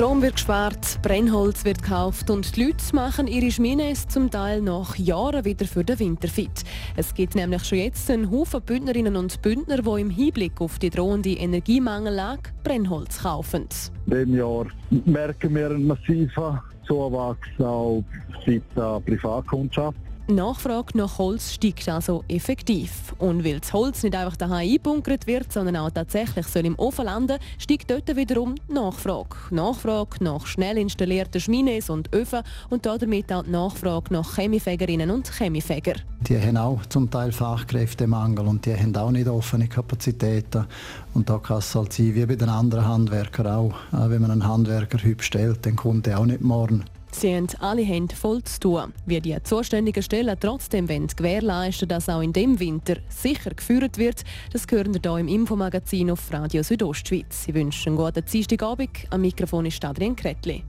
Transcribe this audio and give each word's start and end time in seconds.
Strom 0.00 0.22
wird 0.22 0.36
gespart, 0.36 0.98
Brennholz 1.02 1.62
wird 1.66 1.82
gekauft 1.82 2.30
und 2.30 2.56
die 2.56 2.64
Leute 2.64 2.82
machen 2.94 3.26
ihre 3.26 3.50
Schmines 3.50 4.08
zum 4.08 4.30
Teil 4.30 4.62
nach 4.62 4.96
Jahren 4.96 5.44
wieder 5.44 5.66
für 5.66 5.84
den 5.84 5.98
Winter 5.98 6.26
fit. 6.26 6.64
Es 6.96 7.12
gibt 7.12 7.34
nämlich 7.34 7.62
schon 7.64 7.76
jetzt 7.76 8.10
einen 8.10 8.30
Haufen 8.30 8.62
Bündnerinnen 8.62 9.14
und 9.14 9.42
Bündner, 9.42 9.82
die 9.82 10.00
im 10.00 10.08
Hinblick 10.08 10.58
auf 10.58 10.78
die 10.78 10.88
drohende 10.88 11.32
Energiemangellage 11.32 12.44
Brennholz 12.64 13.18
kaufen. 13.18 13.68
Diesem 14.06 14.36
Jahr 14.36 14.68
merken 15.04 15.54
wir 15.54 15.66
einen 15.66 15.86
massiven 15.86 16.58
Zuwachs 16.86 17.48
auch 17.58 18.02
seit 18.46 18.62
der 18.74 19.00
Privatkundschaft. 19.00 19.98
Die 20.30 20.36
Nachfrage 20.36 20.96
nach 20.96 21.18
Holz 21.18 21.54
steigt 21.54 21.88
also 21.88 22.22
effektiv. 22.28 23.12
Und 23.18 23.44
weil 23.44 23.58
das 23.58 23.72
Holz 23.72 24.04
nicht 24.04 24.14
einfach 24.14 24.36
daheim 24.36 24.70
einbunkert 24.70 25.26
wird, 25.26 25.52
sondern 25.52 25.74
auch 25.74 25.90
tatsächlich 25.90 26.46
soll 26.46 26.66
im 26.66 26.78
Ofen 26.78 27.06
landen, 27.06 27.38
steigt 27.58 27.90
dort 27.90 28.14
wiederum 28.14 28.54
die 28.54 28.74
Nachfrage. 28.74 29.36
Nachfrage 29.50 30.22
nach 30.22 30.46
schnell 30.46 30.78
installierten 30.78 31.40
Schmines 31.40 31.90
und 31.90 32.14
Öfen 32.14 32.42
und 32.68 32.86
damit 32.86 33.32
auch 33.32 33.42
die 33.42 33.50
Nachfrage 33.50 34.12
nach 34.12 34.36
Chemiefägerinnen 34.36 35.10
und 35.10 35.32
Chemiefäger. 35.36 35.94
Die 36.20 36.40
haben 36.40 36.56
auch 36.56 36.86
zum 36.86 37.10
Teil 37.10 37.32
Fachkräftemangel 37.32 38.46
und 38.46 38.64
die 38.66 38.76
haben 38.76 38.94
auch 38.94 39.10
nicht 39.10 39.26
offene 39.26 39.66
Kapazitäten. 39.66 40.64
Und 41.12 41.28
da 41.28 41.38
kann 41.38 41.58
es 41.58 41.74
halt 41.74 41.92
sein, 41.92 42.14
wie 42.14 42.24
bei 42.24 42.36
den 42.36 42.50
anderen 42.50 42.86
Handwerkern 42.86 43.48
auch. 43.48 43.74
Wenn 43.90 44.22
man 44.22 44.30
einen 44.30 44.46
Handwerker 44.46 44.98
heute 44.98 45.16
bestellt, 45.16 45.66
dann 45.66 45.74
kommt 45.74 46.06
er 46.06 46.20
auch 46.20 46.26
nicht 46.26 46.40
morgen. 46.40 46.84
Sie 47.12 47.34
haben 47.34 47.48
alle 47.60 47.82
Hände 47.82 48.14
voll 48.14 48.42
zu 48.44 48.60
tun. 48.60 48.92
Wie 49.06 49.20
die 49.20 49.36
zuständigen 49.42 50.02
Stellen 50.02 50.36
trotzdem 50.38 50.86
gewährleisten 50.86 51.88
dass 51.88 52.08
auch 52.08 52.20
in 52.20 52.32
dem 52.32 52.58
Winter 52.60 52.96
sicher 53.08 53.50
geführt 53.50 53.98
wird, 53.98 54.22
das 54.52 54.66
hören 54.70 54.94
wir 54.94 55.00
hier 55.02 55.18
im 55.18 55.28
Infomagazin 55.28 56.10
auf 56.10 56.32
Radio 56.32 56.62
Südostschweiz. 56.62 57.44
Ich 57.46 57.54
wünsche 57.54 57.88
einen 57.88 57.96
guten 57.96 58.24
Dienstagabend. 58.24 58.90
Am 59.10 59.20
Mikrofon 59.20 59.66
ist 59.66 59.84
Adrian 59.84 60.16
Kretli. 60.16 60.64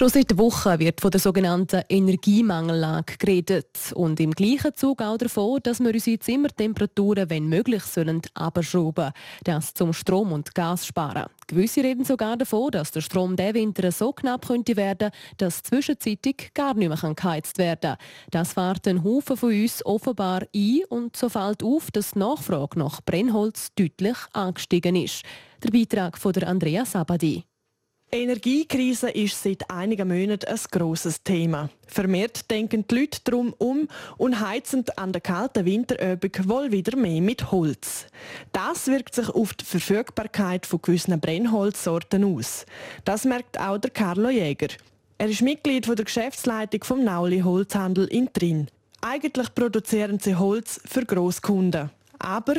Schon 0.00 0.08
seit 0.08 0.38
Wochen 0.38 0.78
wird 0.78 0.98
von 0.98 1.10
der 1.10 1.20
sogenannten 1.20 1.82
Energiemangellage 1.86 3.18
geredet 3.18 3.92
und 3.94 4.18
im 4.18 4.30
gleichen 4.30 4.74
Zug 4.74 5.02
auch 5.02 5.18
davon, 5.18 5.60
dass 5.62 5.78
wir 5.78 5.92
unsere 5.92 6.18
Zimmertemperaturen, 6.18 7.28
wenn 7.28 7.50
möglich, 7.50 7.82
sollen 7.82 8.22
abschrauben, 8.32 9.12
das 9.44 9.74
zum 9.74 9.92
Strom 9.92 10.32
und 10.32 10.54
Gas 10.54 10.86
sparen. 10.86 11.26
Gewisse 11.46 11.84
reden 11.84 12.06
sogar 12.06 12.38
davon, 12.38 12.70
dass 12.70 12.92
der 12.92 13.02
Strom 13.02 13.36
diesen 13.36 13.52
Winter 13.52 13.92
so 13.92 14.10
knapp 14.14 14.46
könnte 14.46 14.74
werden, 14.74 15.10
dass 15.36 15.62
zwischenzeitig 15.64 16.54
gar 16.54 16.72
nicht 16.72 16.88
mehr 16.88 17.14
geheizt 17.14 17.58
werden 17.58 17.98
kann. 17.98 17.98
Das 18.30 18.54
fährt 18.54 18.88
ein 18.88 19.04
Haufen 19.04 19.36
von 19.36 19.52
uns 19.52 19.84
offenbar 19.84 20.44
ein 20.56 20.80
und 20.88 21.14
so 21.14 21.28
fällt 21.28 21.62
auf, 21.62 21.90
dass 21.90 22.12
die 22.12 22.20
Nachfrage 22.20 22.78
nach 22.78 23.02
Brennholz 23.02 23.68
deutlich 23.74 24.16
angestiegen 24.32 24.96
ist. 24.96 25.24
Der 25.62 25.70
Beitrag 25.70 26.16
von 26.16 26.32
Andrea 26.42 26.86
Sabadi. 26.86 27.44
Energiekrise 28.12 29.08
ist 29.08 29.40
seit 29.40 29.70
einigen 29.70 30.08
Monaten 30.08 30.48
ein 30.48 30.58
grosses 30.72 31.22
Thema. 31.22 31.70
Vermehrt 31.86 32.50
denken 32.50 32.84
die 32.88 32.94
Leute 32.96 33.20
darum 33.22 33.54
um 33.58 33.86
und 34.18 34.40
heizen 34.40 34.84
an 34.96 35.12
der 35.12 35.20
kalten 35.20 35.64
Winterübung 35.64 36.32
wohl 36.48 36.72
wieder 36.72 36.96
mehr 36.96 37.20
mit 37.20 37.52
Holz. 37.52 38.06
Das 38.52 38.88
wirkt 38.88 39.14
sich 39.14 39.28
auf 39.28 39.54
die 39.54 39.64
Verfügbarkeit 39.64 40.66
von 40.66 40.82
gewissen 40.82 41.20
Brennholzsorten 41.20 42.24
aus. 42.24 42.66
Das 43.04 43.24
merkt 43.24 43.60
auch 43.60 43.78
der 43.78 43.90
Carlo 43.90 44.28
Jäger. 44.28 44.68
Er 45.18 45.28
ist 45.28 45.42
Mitglied 45.42 45.86
der 45.86 46.04
Geschäftsleitung 46.04 46.82
vom 46.82 47.04
Nauli 47.04 47.40
Holzhandel 47.42 48.06
in 48.06 48.32
Trin. 48.32 48.66
Eigentlich 49.02 49.54
produzieren 49.54 50.18
sie 50.18 50.34
Holz 50.34 50.80
für 50.84 51.04
Grosskunden. 51.04 51.90
Aber 52.18 52.54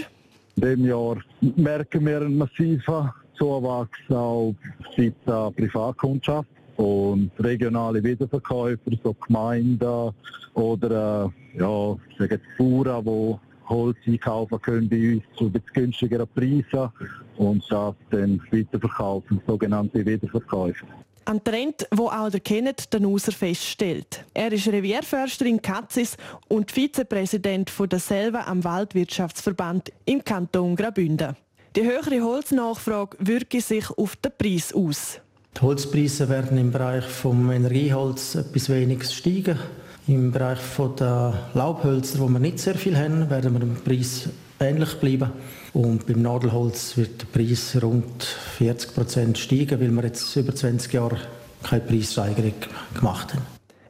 in 0.56 0.86
Jahr 0.86 1.18
merken 1.42 2.06
wir 2.06 2.22
einen 2.22 2.38
massiven 2.38 3.12
Zuwachs 3.42 4.00
auch 4.10 4.54
seit 4.96 5.16
der 5.26 5.52
Privatkundschaft 5.52 6.48
und 6.78 7.32
regionale 7.40 8.04
Wiederverkäufer, 8.04 8.92
so 9.04 9.16
Gemeinden 9.26 10.12
oder 10.54 11.32
äh, 11.56 11.60
ja, 11.60 11.98
sagen 12.20 12.40
Bauern, 12.60 13.04
die 13.04 13.68
Holz 13.68 13.98
einkaufen 14.06 14.62
können 14.62 14.90
bei 14.90 15.14
uns 15.14 15.24
zu 15.38 15.52
günstigeren 15.74 16.28
Preisen 16.36 16.90
und 17.38 17.64
das 17.70 17.96
dann 18.12 18.40
weiterverkaufen, 18.52 19.42
sogenannte 19.48 20.06
Wiederverkäufe. 20.06 20.86
Ein 21.26 21.44
Trend, 21.44 21.88
wo 21.92 22.10
auch 22.10 22.30
der 22.30 22.42
Kenneth 22.42 22.94
Danuser 22.94 23.32
feststellt. 23.32 24.26
Er 24.34 24.52
ist 24.52 24.68
Revierförster 24.68 25.46
in 25.46 25.62
Katzis 25.62 26.18
und 26.48 26.72
Vizepräsident 26.72 27.72
der 27.92 28.00
Selva 28.00 28.42
am 28.42 28.64
Waldwirtschaftsverband 28.64 29.92
im 30.06 30.24
Kanton 30.24 30.76
Graubünden. 30.76 31.36
Die 31.78 31.84
höhere 31.84 32.22
Holznachfrage 32.22 33.16
wirke 33.20 33.62
sich 33.62 33.90
auf 33.92 34.18
den 34.18 34.34
Preis 34.38 34.74
aus. 34.74 35.22
Die 35.56 35.62
Holzpreise 35.62 36.28
werden 36.28 36.58
im 36.58 36.70
Bereich 36.70 37.06
vom 37.06 37.50
Energieholz 37.50 38.36
etwas 38.36 38.68
wenig 38.68 39.10
steigen. 39.10 39.58
Im 40.06 40.34
Bereich 40.34 40.60
der 41.00 41.50
Laubhölzer, 41.54 42.20
wo 42.20 42.28
wir 42.28 42.40
nicht 42.40 42.60
sehr 42.60 42.76
viel 42.76 42.98
haben, 42.98 43.30
werden 43.30 43.54
wir 43.54 43.62
im 43.62 43.76
Preis 43.76 44.28
ähnlich 44.60 44.96
bleiben. 44.96 45.32
Und 45.72 46.06
beim 46.08 46.22
Nadelholz 46.22 46.98
wird 46.98 47.22
der 47.22 47.28
Preis 47.28 47.78
rund 47.82 48.22
40 48.58 48.94
Prozent 48.94 49.38
steigen, 49.38 49.80
weil 49.80 49.92
wir 49.92 50.04
jetzt 50.04 50.36
über 50.36 50.54
20 50.54 50.92
Jahre 50.92 51.20
keine 51.64 51.84
Preissteigerung 51.84 52.56
gemacht 52.94 53.34
haben. 53.34 53.46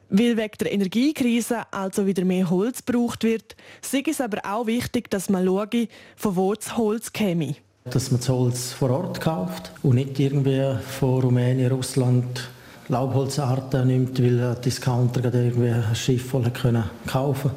Weil 0.08 0.36
wegen 0.36 0.58
der 0.60 0.72
Energiekrise 0.72 1.62
also 1.72 2.06
wieder 2.06 2.24
mehr 2.24 2.48
Holz 2.48 2.84
gebraucht 2.84 3.24
wird, 3.24 3.56
ist 3.80 4.06
es 4.06 4.20
aber 4.20 4.38
auch 4.44 4.68
wichtig, 4.68 5.10
dass 5.10 5.28
man 5.28 5.44
schaue, 5.44 5.88
von 6.14 6.36
wo 6.36 6.54
das 6.54 6.76
Holz 6.76 7.12
käme. 7.12 7.56
Dass 7.84 8.10
man 8.10 8.20
das 8.20 8.28
Holz 8.28 8.72
vor 8.72 8.90
Ort 8.90 9.20
kauft 9.20 9.72
und 9.82 9.96
nicht 9.96 10.18
irgendwie 10.18 10.76
von 10.98 11.20
Rumänien, 11.20 11.72
Russland 11.72 12.48
Laubholzarten 12.88 13.86
nimmt, 13.86 14.22
weil 14.22 14.40
ein 14.40 14.60
Discounter 14.60 15.32
irgendwie 15.32 15.70
ein 15.70 15.94
Schiff 15.94 16.30
voll 16.30 16.50
können 16.50 16.84
kaufen 17.06 17.50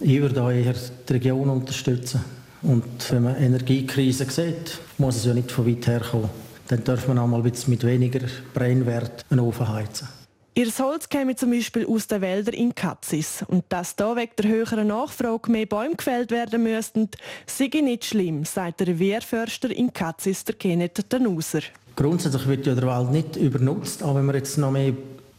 Ich 0.00 0.20
würde 0.20 0.34
da 0.34 0.50
eher 0.50 0.74
die 1.08 1.12
Region 1.12 1.50
unterstützen. 1.50 2.24
Und 2.62 3.10
wenn 3.10 3.24
man 3.24 3.36
Energiekrise 3.36 4.24
sieht, 4.30 4.78
muss 4.98 5.16
es 5.16 5.24
ja 5.24 5.34
nicht 5.34 5.50
von 5.50 5.66
weit 5.66 5.86
her 5.86 6.00
kommen. 6.00 6.30
Dann 6.68 6.84
darf 6.84 7.08
man 7.08 7.18
auch 7.18 7.26
mal 7.26 7.42
mit 7.42 7.84
weniger 7.84 8.20
Brennwert 8.54 9.24
einen 9.30 9.40
Ofen 9.40 9.68
heizen. 9.68 10.21
Ihr 10.54 10.70
Holz 10.80 11.08
käme 11.08 11.34
zum 11.34 11.50
Beispiel 11.50 11.86
aus 11.86 12.08
den 12.08 12.20
Wäldern 12.20 12.54
in 12.54 12.74
Katzis. 12.74 13.42
Und 13.48 13.64
dass 13.70 13.96
da 13.96 14.14
wegen 14.16 14.32
der 14.36 14.50
höheren 14.50 14.88
Nachfrage 14.88 15.50
mehr 15.50 15.64
Bäume 15.64 15.96
gefällt 15.96 16.30
werden 16.30 16.62
müssten, 16.62 17.08
sei 17.46 17.70
nicht 17.80 18.04
schlimm, 18.04 18.44
sagt 18.44 18.80
der 18.80 18.98
Wehrförster 18.98 19.70
in 19.70 19.94
Katzis, 19.94 20.44
der 20.44 20.54
Kenneth 20.56 21.10
Danuser. 21.10 21.60
Grundsätzlich 21.96 22.46
wird 22.46 22.66
ja 22.66 22.74
der 22.74 22.86
Wald 22.86 23.12
nicht 23.12 23.36
übernutzt, 23.36 24.02
aber 24.02 24.16
wenn 24.16 24.26
wir 24.26 24.34
jetzt 24.34 24.58
noch 24.58 24.70
mehr 24.70 24.92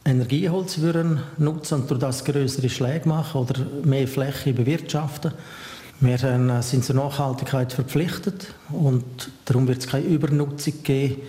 Energieholz 0.03 0.79
würden 0.79 1.21
nutzen 1.37 1.81
und 1.81 1.91
durch 1.91 1.99
das 1.99 2.25
größere 2.25 2.69
Schläge 2.69 3.07
machen 3.07 3.41
oder 3.41 3.67
mehr 3.83 4.07
Fläche 4.07 4.51
bewirtschaften, 4.51 5.31
wir 5.99 6.17
sind 6.63 6.83
zur 6.83 6.95
Nachhaltigkeit 6.95 7.71
verpflichtet 7.71 8.47
und 8.71 9.31
darum 9.45 9.67
wird 9.67 9.77
es 9.77 9.87
keine 9.87 10.05
Übernutzung 10.05 10.73
geben 10.81 11.21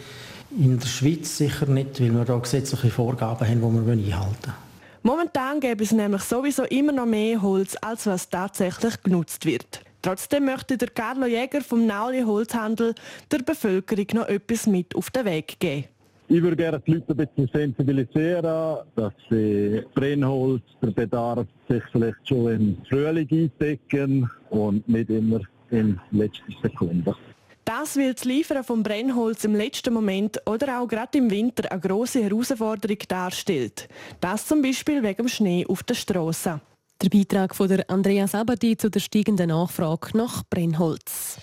in 0.58 0.78
der 0.78 0.86
Schweiz 0.86 1.36
sicher 1.36 1.66
nicht, 1.66 2.00
weil 2.00 2.14
wir 2.14 2.24
da 2.24 2.38
gesetzliche 2.38 2.90
Vorgaben 2.90 3.46
haben, 3.46 3.60
die 3.60 3.86
wir 3.86 3.92
einhalten 3.92 4.36
müssen. 4.40 4.64
Momentan 5.02 5.60
gäbe 5.60 5.84
es 5.84 5.92
nämlich 5.92 6.22
sowieso 6.22 6.64
immer 6.64 6.92
noch 6.92 7.06
mehr 7.06 7.42
Holz, 7.42 7.76
als 7.80 8.06
was 8.06 8.28
tatsächlich 8.30 9.02
genutzt 9.02 9.44
wird. 9.44 9.82
Trotzdem 10.00 10.46
möchte 10.46 10.78
der 10.78 10.88
Carlo 10.88 11.26
Jäger 11.26 11.60
vom 11.60 11.86
Nauli 11.86 12.22
Holzhandel 12.22 12.94
der 13.30 13.38
Bevölkerung 13.38 14.06
noch 14.14 14.28
etwas 14.28 14.66
mit 14.66 14.94
auf 14.94 15.10
den 15.10 15.24
Weg 15.24 15.58
geben. 15.58 15.84
Ich 16.28 16.42
würde 16.42 16.56
gerne 16.56 16.80
die 16.86 16.92
Leute 16.92 17.12
ein 17.12 17.16
bisschen 17.16 17.50
sensibilisieren, 17.52 18.78
dass 18.96 19.12
sie 19.30 19.82
Brennholz, 19.94 20.62
der 20.82 20.90
Bedarf 20.90 21.46
sich 21.68 21.82
vielleicht 21.92 22.26
schon 22.26 22.52
im 22.52 22.76
Frühling 22.88 23.28
eindecken 23.30 24.30
und 24.50 24.88
nicht 24.88 25.10
immer 25.10 25.40
in 25.70 26.00
letzter 26.12 26.52
Sekunde. 26.62 27.14
Das, 27.64 27.96
weil 27.96 28.12
das 28.12 28.24
Liefern 28.24 28.62
von 28.62 28.82
Brennholz 28.82 29.44
im 29.44 29.54
letzten 29.54 29.94
Moment 29.94 30.40
oder 30.46 30.80
auch 30.80 30.86
gerade 30.86 31.16
im 31.16 31.30
Winter 31.30 31.70
eine 31.72 31.80
große 31.80 32.22
Herausforderung 32.22 32.98
darstellt. 33.08 33.88
Das 34.20 34.46
zum 34.46 34.60
Beispiel 34.60 35.02
wegen 35.02 35.16
dem 35.16 35.28
Schnee 35.28 35.64
auf 35.66 35.82
der 35.82 35.94
Straße. 35.94 36.60
Der 37.02 37.08
Beitrag 37.08 37.54
von 37.54 37.68
der 37.68 37.88
Andrea 37.88 38.26
Sabati 38.26 38.76
zu 38.76 38.90
der 38.90 39.00
steigenden 39.00 39.48
Nachfrage 39.48 40.16
nach 40.16 40.42
Brennholz. 40.48 41.38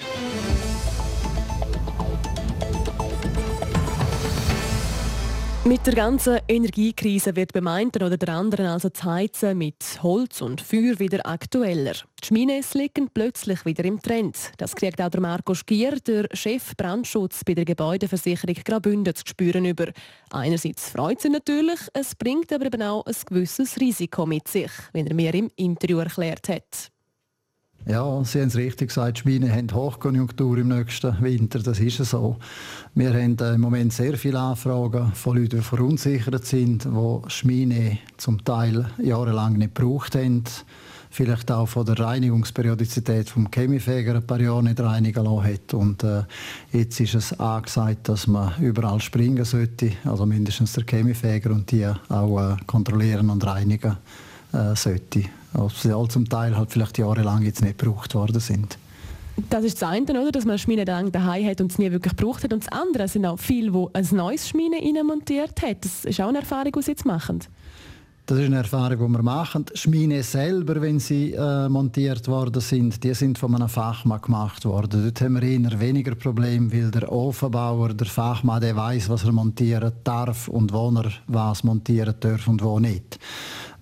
Mit 5.64 5.86
der 5.86 5.94
ganzen 5.94 6.40
Energiekrise 6.48 7.36
wird 7.36 7.54
beim 7.54 7.68
einen 7.68 7.92
oder 7.92 8.18
der 8.18 8.30
anderen 8.30 8.66
also 8.66 8.90
das 8.90 9.04
Heizen 9.04 9.60
mit 9.60 10.02
Holz 10.02 10.42
und 10.42 10.60
Feuer 10.60 10.98
wieder 10.98 11.24
aktueller. 11.24 11.94
Die 12.20 12.26
Schmines 12.26 12.74
liegen 12.74 13.10
plötzlich 13.14 13.64
wieder 13.64 13.86
im 13.86 14.02
Trend. 14.02 14.36
Das 14.58 14.76
kriegt 14.76 15.00
auch 15.00 15.10
der 15.10 15.22
Marco 15.22 15.54
Stier, 15.54 16.00
der 16.00 16.28
Chef 16.34 16.76
Brandschutz 16.76 17.44
bei 17.44 17.54
der 17.54 17.66
Gebäudeversicherung 17.66 18.56
Graubünden 18.56 19.14
zu 19.14 19.24
spüren 19.24 19.66
über. 19.66 19.92
Einerseits 20.32 20.90
freut 20.90 21.22
sie 21.22 21.30
natürlich, 21.30 21.80
es 21.94 22.16
bringt 22.16 22.52
aber 22.52 22.66
eben 22.66 22.82
auch 22.82 23.06
ein 23.06 23.16
gewisses 23.28 23.80
Risiko 23.80 24.26
mit 24.26 24.48
sich, 24.48 24.72
wie 24.94 25.06
er 25.06 25.14
mir 25.14 25.34
im 25.36 25.52
Interview 25.58 26.00
erklärt 26.00 26.50
hat. 26.50 26.92
Ja, 27.88 28.24
Sie 28.24 28.40
haben 28.40 28.50
es 28.50 28.56
richtig 28.56 28.90
gesagt, 28.90 29.18
Schweine 29.18 29.52
haben 29.52 29.74
Hochkonjunktur 29.74 30.60
im 30.60 30.68
nächsten 30.68 31.20
Winter, 31.20 31.58
das 31.60 31.80
ist 31.80 31.98
so. 31.98 32.38
Wir 32.94 33.12
haben 33.12 33.36
äh, 33.40 33.56
im 33.56 33.62
Moment 33.62 33.92
sehr 33.92 34.16
viele 34.18 34.40
Anfragen 34.40 35.12
von 35.14 35.36
Leuten, 35.36 35.58
die 35.58 35.64
verunsichert 35.64 36.46
sind, 36.46 36.86
die 36.86 37.30
Schweine 37.30 37.98
zum 38.18 38.46
Teil 38.46 38.86
jahrelang 39.02 39.54
nicht 39.54 39.74
gebraucht 39.74 40.14
haben. 40.14 40.44
Vielleicht 41.10 41.52
auch 41.52 41.68
von 41.68 41.86
der 41.88 41.98
Reinigungsperiodizität 41.98 43.30
vom 43.30 43.50
Chemiefeger 43.50 44.14
ein 44.16 44.28
paar 44.28 44.40
Jahre 44.40 44.64
nicht 44.64 44.80
reinigen 44.80 45.26
lassen. 45.26 45.60
Und 45.74 46.04
äh, 46.04 46.24
jetzt 46.72 47.00
ist 47.00 47.16
es 47.16 47.40
angesagt, 47.40 48.10
dass 48.10 48.28
man 48.28 48.54
überall 48.62 49.02
springen 49.02 49.44
sollte, 49.44 49.94
also 50.06 50.28
mindestens 50.28 50.74
der 50.74 50.86
Chemiefeger 50.86 51.50
und 51.50 51.72
die 51.72 51.88
auch 52.10 52.52
äh, 52.52 52.58
kontrollieren 52.68 53.32
und 53.32 53.44
reinigen 53.44 53.98
äh, 54.54 54.76
sollte. 54.76 55.24
Also 55.54 55.76
sie 55.76 55.94
all 55.94 56.08
zum 56.08 56.28
Teil 56.28 56.56
halt 56.58 56.72
vielleicht 56.72 56.98
jahrelang 56.98 57.44
jetzt 57.44 57.62
nicht 57.62 57.78
gebraucht 57.78 58.16
worden 58.16 58.40
sind. 58.40 58.78
Das 59.50 59.64
ist 59.64 59.82
das 59.82 59.90
eine, 59.90 60.06
oder? 60.22 60.32
dass 60.32 60.46
man 60.46 60.58
Schmine 60.58 60.84
lang 60.84 61.12
daheim 61.12 61.46
hat 61.46 61.62
und 61.62 61.72
es 61.72 61.78
nie 61.78 61.92
wirklich 61.92 62.16
gebraucht 62.16 62.44
hat. 62.44 62.54
Und 62.54 62.66
das 62.66 62.72
andere 62.72 63.08
sind 63.08 63.26
auch 63.26 63.40
viele, 63.40 63.72
die 63.72 63.88
ein 63.94 64.08
neues 64.12 64.50
Schmine 64.50 65.04
montiert 65.04 65.62
haben. 65.62 65.78
Das 65.82 66.06
ist 66.06 66.20
auch 66.20 66.28
eine 66.28 66.40
Erfahrung, 66.40 66.74
die 66.74 66.82
Sie 66.82 66.92
jetzt 66.92 67.06
machen. 67.06 67.40
Das 68.28 68.40
ist 68.40 68.46
eine 68.46 68.58
Erfahrung, 68.58 68.98
die 68.98 69.18
wir 69.18 69.24
machen. 69.24 69.66
Schmine 69.74 70.24
selber, 70.24 70.80
wenn 70.82 71.00
sie 71.00 71.34
äh, 71.34 71.68
montiert 71.68 72.28
worden 72.28 72.62
sind, 72.62 73.04
die 73.04 73.14
sind 73.14 73.38
von 73.38 73.54
einem 73.56 73.68
Fachmann 73.68 74.22
gemacht 74.22 74.64
worden. 74.64 75.04
Dort 75.04 75.20
haben 75.22 75.34
wir 75.34 75.42
eher 75.42 75.80
weniger 75.80 76.16
Probleme, 76.16 76.72
weil 76.72 76.92
der 76.92 77.12
Ofenbauer, 77.12 77.94
der 77.94 78.08
Fachmann, 78.08 78.62
der 78.62 78.76
weiß, 78.76 79.10
was 79.10 79.26
er 79.26 79.32
montieren 79.32 79.92
darf 80.04 80.48
und 80.48 80.72
wo 80.72 80.92
er 80.92 81.12
was 81.28 81.64
montieren 81.64 82.16
darf 82.20 82.48
und 82.48 82.64
wo 82.64 82.80
nicht. 82.80 83.20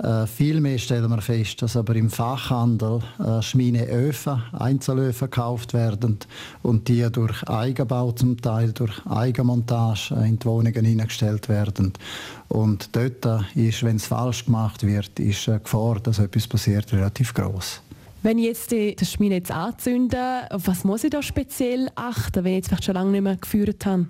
Äh, 0.01 0.27
vielmehr 0.27 0.77
stellen 0.77 1.09
wir 1.09 1.21
fest, 1.21 1.61
dass 1.61 1.75
aber 1.75 1.95
im 1.95 2.09
Fachhandel 2.09 3.01
äh, 3.19 3.41
Schmineöfen, 3.41 4.41
Einzelöfen 4.53 5.29
gekauft 5.29 5.73
werden 5.73 6.19
und 6.61 6.87
die 6.87 7.05
durch 7.11 7.43
Eigenbau 7.49 8.13
zum 8.13 8.39
Teil, 8.39 8.71
durch 8.71 9.05
Eigenmontage 9.05 10.15
äh, 10.15 10.29
in 10.29 10.39
die 10.39 10.45
Wohnungen 10.45 10.85
hineingestellt 10.85 11.49
werden. 11.49 11.93
Und 12.47 12.95
dort 12.95 13.45
ist, 13.55 13.83
wenn 13.83 13.97
es 13.97 14.07
falsch 14.07 14.45
gemacht 14.45 14.83
wird, 14.85 15.19
ist 15.19 15.47
die 15.47 15.59
Gefahr, 15.59 15.99
dass 15.99 16.19
etwas 16.19 16.47
passiert, 16.47 16.91
relativ 16.93 17.33
groß. 17.33 17.81
Wenn 18.21 18.37
ich 18.37 18.45
jetzt 18.45 18.71
die, 18.71 18.95
das 18.95 19.11
Schmine 19.11 19.35
jetzt 19.35 19.51
anzünde, 19.51 20.47
auf 20.49 20.67
was 20.67 20.83
muss 20.83 21.03
ich 21.03 21.09
da 21.09 21.21
speziell 21.21 21.89
achten, 21.95 22.43
wenn 22.43 22.51
ich 22.51 22.57
jetzt 22.57 22.67
vielleicht 22.69 22.85
schon 22.85 22.95
lange 22.95 23.11
nicht 23.11 23.21
mehr 23.21 23.37
geführt 23.37 23.85
habe? 23.85 24.07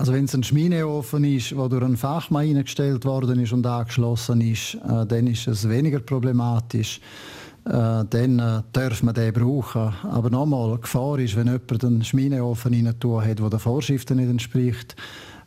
Also 0.00 0.14
wenn 0.14 0.24
es 0.24 0.34
ein 0.34 0.42
Schmineofen 0.42 1.24
ist, 1.24 1.50
der 1.50 1.68
durch 1.68 1.84
einen 1.84 1.98
Fachmann 1.98 2.56
eingestellt 2.56 3.04
worden 3.04 3.38
ist 3.38 3.52
und 3.52 3.66
angeschlossen 3.66 4.40
ist, 4.40 4.76
äh, 4.76 5.04
dann 5.04 5.26
ist 5.26 5.46
es 5.46 5.68
weniger 5.68 6.00
problematisch. 6.00 7.02
Äh, 7.66 8.04
dann 8.08 8.38
äh, 8.38 8.62
darf 8.72 9.02
man 9.02 9.14
den 9.14 9.34
brauchen. 9.34 9.92
Aber 10.04 10.30
nochmal, 10.30 10.78
Gefahr 10.78 11.18
ist, 11.18 11.36
wenn 11.36 11.48
jemand 11.48 11.84
einen 11.84 12.02
Schmineofen 12.02 12.72
rein 12.72 12.88
hat, 12.88 13.04
der 13.04 13.50
den 13.50 13.58
Vorschriften 13.58 14.16
nicht 14.16 14.30
entspricht, 14.30 14.96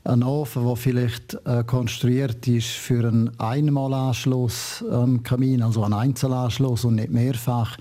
ein 0.06 0.24
Ofen, 0.24 0.66
der 0.66 0.76
vielleicht 0.76 1.38
äh, 1.46 1.64
konstruiert 1.64 2.46
ist 2.48 2.68
für 2.68 3.08
einen 3.08 3.40
Einmalanschluss 3.40 4.84
am 4.92 5.24
Kamin, 5.24 5.62
also 5.62 5.84
einen 5.84 5.94
Einzelanschluss 5.94 6.84
und 6.84 6.96
nicht 6.96 7.12
mehrfach. 7.12 7.78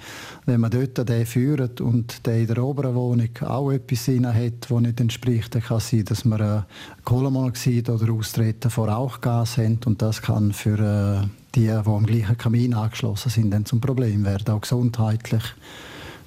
Wenn 0.47 0.61
man 0.61 0.71
dort 0.71 1.09
den 1.09 1.27
führt 1.27 1.81
und 1.81 2.25
der 2.27 2.39
in 2.39 2.47
der 2.47 2.63
oberen 2.63 2.95
Wohnung 2.95 3.31
auch 3.41 3.73
etwas 3.73 4.07
hat, 4.07 4.53
das 4.61 4.71
nicht 4.71 5.01
entspricht, 5.01 5.55
dann 5.55 5.63
kann 5.63 5.79
es 5.79 5.91
sein, 5.91 6.05
dass 6.05 6.25
man 6.25 6.41
äh, 6.41 6.63
Kohlenmonoxid 7.05 7.89
oder 7.89 8.13
Austreten 8.13 8.71
von 8.71 8.89
Rauchgas 8.89 9.59
haben 9.59 9.81
und 9.85 10.01
das 10.01 10.23
kann 10.23 10.53
für 10.53 10.79
äh, 10.79 11.27
die, 11.57 11.63
die 11.67 11.71
am 11.71 12.07
gleichen 12.07 12.39
Kamin 12.39 12.75
angeschlossen 12.75 13.31
sind, 13.31 13.51
dann 13.51 13.67
zum 13.67 13.81
Problem 13.81 14.25
werden, 14.25 14.55
auch 14.55 14.61
gesundheitlich. 14.61 15.43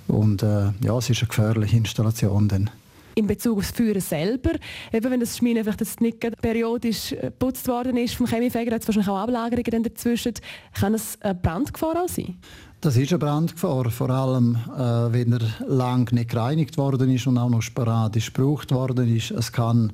Und 0.07 0.43
äh, 0.43 0.71
ja, 0.83 0.97
es 0.97 1.09
ist 1.09 1.21
eine 1.21 1.29
gefährliche 1.29 1.77
Installation 1.77 2.47
dann 2.47 2.69
in 3.15 3.27
Bezug 3.27 3.57
aufs 3.57 3.71
Führen 3.71 4.01
selber. 4.01 4.51
Eben, 4.93 5.11
wenn 5.11 5.19
das 5.19 5.37
Schmine 5.37 5.63
vielleicht 5.63 5.79
jetzt 5.79 6.01
nicht 6.01 6.19
periodisch 6.41 7.09
geputzt 7.09 7.67
worden 7.67 7.97
ist 7.97 8.15
vom 8.15 8.27
Chemiefeger, 8.27 8.75
hat 8.75 8.81
es 8.81 8.87
wahrscheinlich 8.87 9.09
auch 9.09 9.17
Ablagerungen 9.17 9.83
dazwischen. 9.83 10.33
Kann 10.73 10.93
es 10.93 11.17
eine 11.21 11.35
Brandgefahr 11.35 12.03
auch 12.03 12.09
sein? 12.09 12.37
Das 12.81 12.97
ist 12.97 13.11
eine 13.11 13.19
Brandgefahr, 13.19 13.89
vor 13.89 14.09
allem 14.11 14.57
äh, 14.77 14.79
wenn 15.11 15.33
er 15.33 15.41
lang 15.67 16.11
nicht 16.13 16.29
gereinigt 16.29 16.77
worden 16.77 17.09
ist 17.09 17.25
und 17.25 17.37
auch 17.37 17.49
noch 17.49 17.63
sporadisch 17.63 18.31
gebraucht 18.31 18.71
worden 18.71 19.15
ist. 19.15 19.31
Es 19.31 19.51
kann 19.51 19.91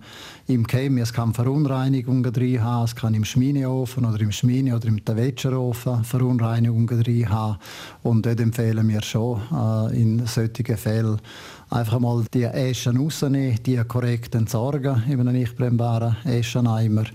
im 0.48 0.68
Chemie, 0.68 1.00
es 1.00 1.14
kann 1.14 1.34
Verunreinigungen 1.34 2.34
drin 2.34 2.62
haben, 2.62 2.84
es 2.84 2.96
kann 2.96 3.14
im 3.14 3.24
Schmineofen 3.24 4.04
oder 4.04 4.20
im 4.20 4.32
Schmine 4.34 4.76
oder 4.76 4.88
im 4.88 5.06
Tawetscherofen 5.06 6.04
Verunreinigungen 6.04 7.02
drin 7.02 7.30
haben. 7.30 7.60
Und 8.04 8.26
dort 8.26 8.42
empfehlen 8.42 8.88
wir 8.90 9.02
schon 9.04 9.40
äh, 9.54 10.02
in 10.02 10.26
solchen 10.26 10.76
Fällen 10.76 11.22
einfach 11.70 12.00
mal 12.00 12.26
die 12.34 12.44
Äschen 12.44 12.98
rausnehmen, 12.98 13.58
die 13.64 13.78
korrekt 13.88 14.36
entsorgen 14.36 15.04
in 15.08 15.22
einem 15.22 15.34
nicht 15.34 15.56
brennbaren 15.56 16.18
Äscheneimer 16.26 17.06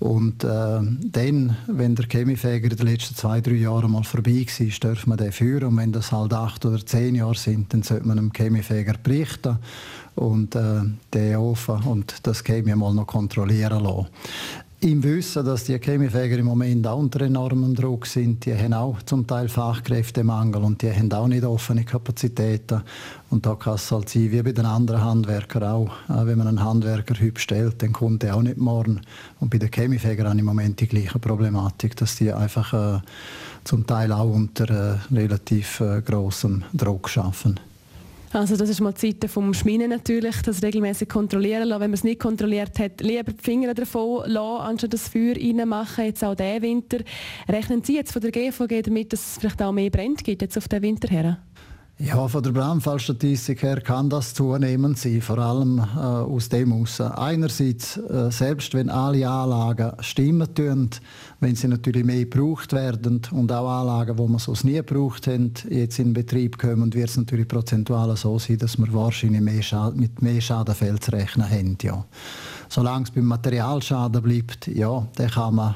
und 0.00 0.44
äh, 0.44 0.46
dann, 0.48 1.56
wenn 1.66 1.96
der 1.96 2.06
Chemiefäger 2.06 2.70
in 2.70 2.76
den 2.76 2.86
letzten 2.86 3.16
zwei, 3.16 3.40
drei 3.40 3.54
Jahren 3.54 3.90
mal 3.90 4.04
vorbei 4.04 4.46
war, 4.46 4.90
darf 4.92 5.06
man 5.06 5.18
den 5.18 5.32
führen. 5.32 5.68
Und 5.68 5.76
wenn 5.76 5.90
das 5.90 6.12
halt 6.12 6.32
acht 6.32 6.64
oder 6.64 6.84
zehn 6.84 7.16
Jahre 7.16 7.34
sind, 7.34 7.72
dann 7.72 7.82
sollte 7.82 8.06
man 8.06 8.16
dem 8.16 8.32
Chemiefäger 8.32 8.94
berichten 9.02 9.58
und 10.14 10.54
äh, 10.54 10.82
den 11.12 11.36
Ofen 11.36 11.82
und 11.82 12.14
das 12.22 12.44
Chemie 12.44 12.74
mal 12.76 12.94
noch 12.94 13.06
kontrollieren 13.06 13.82
lassen 13.82 14.06
im 14.80 15.02
Wissen, 15.02 15.44
dass 15.44 15.64
die 15.64 15.76
Chemiefäger 15.76 16.38
im 16.38 16.46
Moment 16.46 16.86
auch 16.86 16.98
unter 16.98 17.22
enormem 17.22 17.74
Druck 17.74 18.06
sind, 18.06 18.46
die 18.46 18.54
haben 18.54 18.72
auch 18.72 19.02
zum 19.02 19.26
Teil 19.26 19.48
Fachkräftemangel 19.48 20.62
und 20.62 20.82
die 20.82 20.92
haben 20.92 21.10
auch 21.12 21.26
nicht 21.26 21.42
offene 21.42 21.84
Kapazitäten. 21.84 22.82
Und 23.28 23.44
da 23.44 23.56
kann 23.56 23.74
es 23.74 23.90
halt 23.90 24.08
sein, 24.08 24.30
wie 24.30 24.40
bei 24.40 24.52
den 24.52 24.66
anderen 24.66 25.02
Handwerkern 25.02 25.64
auch. 25.64 25.90
Äh, 26.08 26.26
wenn 26.26 26.38
man 26.38 26.46
einen 26.46 26.62
Handwerker 26.62 27.14
heute 27.20 27.40
stellt, 27.40 27.82
dann 27.82 27.92
kommt 27.92 28.22
er 28.22 28.36
auch 28.36 28.42
nicht 28.42 28.58
morgen. 28.58 29.00
Und 29.40 29.50
bei 29.50 29.58
den 29.58 29.70
Chemiefägern 29.70 30.28
haben 30.28 30.38
im 30.38 30.44
Moment 30.44 30.78
die 30.78 30.86
gleiche 30.86 31.18
Problematik, 31.18 31.96
dass 31.96 32.14
die 32.14 32.32
einfach 32.32 32.72
äh, 32.72 33.00
zum 33.64 33.84
Teil 33.84 34.12
auch 34.12 34.32
unter 34.32 34.70
äh, 34.70 35.14
relativ 35.14 35.80
äh, 35.80 36.00
großem 36.02 36.62
Druck 36.72 37.08
schaffen. 37.08 37.58
Also 38.32 38.56
das 38.56 38.68
ist 38.68 38.80
mal 38.80 38.92
die 38.92 39.12
Seite 39.12 39.28
vom 39.28 39.54
Schminen 39.54 39.88
natürlich, 39.88 40.42
das 40.42 40.62
regelmäßig 40.62 41.08
kontrollieren 41.08 41.68
lassen. 41.68 41.80
Wenn 41.80 41.90
man 41.90 41.94
es 41.94 42.04
nicht 42.04 42.20
kontrolliert 42.20 42.78
hat, 42.78 43.00
lieber 43.00 43.32
die 43.32 43.42
Finger 43.42 43.72
davon 43.72 44.28
lassen, 44.30 44.62
anstatt 44.62 44.92
das 44.92 45.08
Feuer 45.08 45.34
reinmachen, 45.34 46.04
jetzt 46.04 46.22
auch 46.22 46.34
diesen 46.34 46.62
Winter. 46.62 46.98
Rechnen 47.48 47.82
Sie 47.82 47.96
jetzt 47.96 48.12
von 48.12 48.20
der 48.20 48.30
GVG 48.30 48.82
damit, 48.82 49.12
dass 49.12 49.20
es 49.20 49.38
vielleicht 49.38 49.62
auch 49.62 49.72
mehr 49.72 49.90
brennt 49.90 50.24
gibt 50.24 50.42
jetzt 50.42 50.58
auf 50.58 50.68
den 50.68 50.82
Winter 50.82 51.08
her? 51.08 51.38
Ja, 52.00 52.28
von 52.28 52.44
der 52.44 52.52
Brandfallstatistik 52.52 53.64
her 53.64 53.80
kann 53.80 54.08
das 54.08 54.32
zunehmend 54.32 54.98
sein, 54.98 55.20
vor 55.20 55.38
allem 55.38 55.78
äh, 55.80 55.98
aus 55.98 56.48
dem 56.48 56.70
heraus. 56.70 57.00
Einerseits, 57.00 57.96
äh, 57.96 58.30
selbst 58.30 58.72
wenn 58.74 58.88
alle 58.88 59.28
Anlagen 59.28 59.90
stimmen 59.98 60.54
tun, 60.54 60.90
wenn 61.40 61.56
sie 61.56 61.66
natürlich 61.66 62.04
mehr 62.04 62.24
gebraucht 62.24 62.72
werden 62.72 63.22
und 63.32 63.50
auch 63.50 63.68
Anlagen, 63.68 64.16
wo 64.16 64.28
man 64.28 64.38
sonst 64.38 64.62
nie 64.62 64.74
gebraucht 64.74 65.26
haben, 65.26 65.52
jetzt 65.68 65.98
in 65.98 66.12
Betrieb 66.12 66.56
kommen, 66.56 66.94
wird 66.94 67.08
es 67.08 67.16
natürlich 67.16 67.48
prozentual 67.48 68.16
so 68.16 68.38
sein, 68.38 68.58
dass 68.58 68.78
wir 68.78 68.92
wahrscheinlich 68.94 69.40
mehr 69.40 69.62
Schaden, 69.62 69.98
mit 69.98 70.22
mehr 70.22 70.40
Schadenfällen 70.40 71.00
zu 71.00 71.10
rechnen 71.10 71.50
haben. 71.50 71.78
Ja. 71.82 72.04
Solange 72.68 73.06
es 73.06 73.10
beim 73.10 73.24
Materialschaden 73.24 74.22
bleibt, 74.22 74.68
ja, 74.68 75.04
dann 75.16 75.30
kann 75.30 75.56
man 75.56 75.74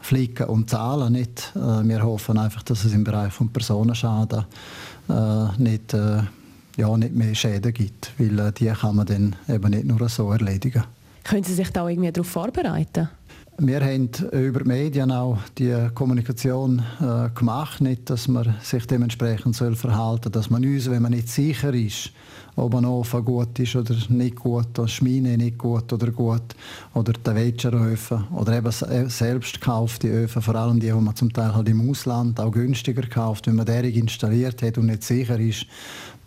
flicken 0.00 0.46
und 0.46 0.70
zahlen 0.70 1.12
nicht. 1.12 1.52
Äh, 1.54 1.86
wir 1.86 2.02
hoffen 2.02 2.38
einfach, 2.38 2.62
dass 2.62 2.84
es 2.84 2.92
im 2.92 3.04
Bereich 3.04 3.32
von 3.32 3.52
Personenschaden 3.52 4.46
nicht, 5.58 5.94
äh, 5.94 6.22
ja, 6.76 6.96
nicht 6.96 7.14
mehr 7.14 7.34
Schäden 7.34 7.72
gibt, 7.72 8.12
weil 8.18 8.38
äh, 8.38 8.52
die 8.52 8.66
kann 8.66 8.96
man 8.96 9.06
dann 9.06 9.36
eben 9.48 9.70
nicht 9.70 9.84
nur 9.84 10.08
so 10.08 10.30
erledigen. 10.32 10.84
Können 11.24 11.44
Sie 11.44 11.54
sich 11.54 11.70
da 11.70 11.88
irgendwie 11.88 12.12
darauf 12.12 12.28
vorbereiten? 12.28 13.08
Wir 13.62 13.82
haben 13.82 14.08
über 14.32 14.60
die 14.60 14.68
Medien 14.68 15.12
auch 15.12 15.36
die 15.58 15.76
Kommunikation 15.92 16.82
äh, 16.98 17.28
gemacht, 17.38 17.82
nicht, 17.82 18.08
dass 18.08 18.26
man 18.26 18.54
sich 18.62 18.86
dementsprechend 18.86 19.54
soll 19.54 19.76
verhalten 19.76 20.32
dass 20.32 20.48
man 20.48 20.64
uns, 20.64 20.88
wenn 20.88 21.02
man 21.02 21.12
nicht 21.12 21.28
sicher 21.28 21.74
ist, 21.74 22.10
ob 22.56 22.74
ein 22.74 22.86
Ofen 22.86 23.22
gut 23.22 23.58
ist 23.58 23.76
oder 23.76 23.94
nicht 24.08 24.36
gut, 24.36 24.68
das 24.72 24.92
Schmine 24.92 25.36
nicht 25.36 25.58
gut 25.58 25.92
oder 25.92 26.10
gut, 26.10 26.56
oder 26.94 27.12
der 27.12 27.34
Wetscheröfen 27.34 28.28
oder 28.34 28.56
eben 28.56 29.10
selbst 29.10 29.60
gekaufte 29.60 30.08
Öfen, 30.08 30.40
vor 30.40 30.54
allem 30.54 30.80
die, 30.80 30.86
die 30.86 30.92
man 30.94 31.14
zum 31.14 31.30
Teil 31.30 31.54
halt 31.54 31.68
im 31.68 31.90
Ausland 31.90 32.40
auch 32.40 32.52
günstiger 32.52 33.06
kauft, 33.06 33.46
wenn 33.46 33.56
man 33.56 33.66
derige 33.66 34.00
installiert 34.00 34.62
hat 34.62 34.78
und 34.78 34.86
nicht 34.86 35.04
sicher 35.04 35.38
ist, 35.38 35.66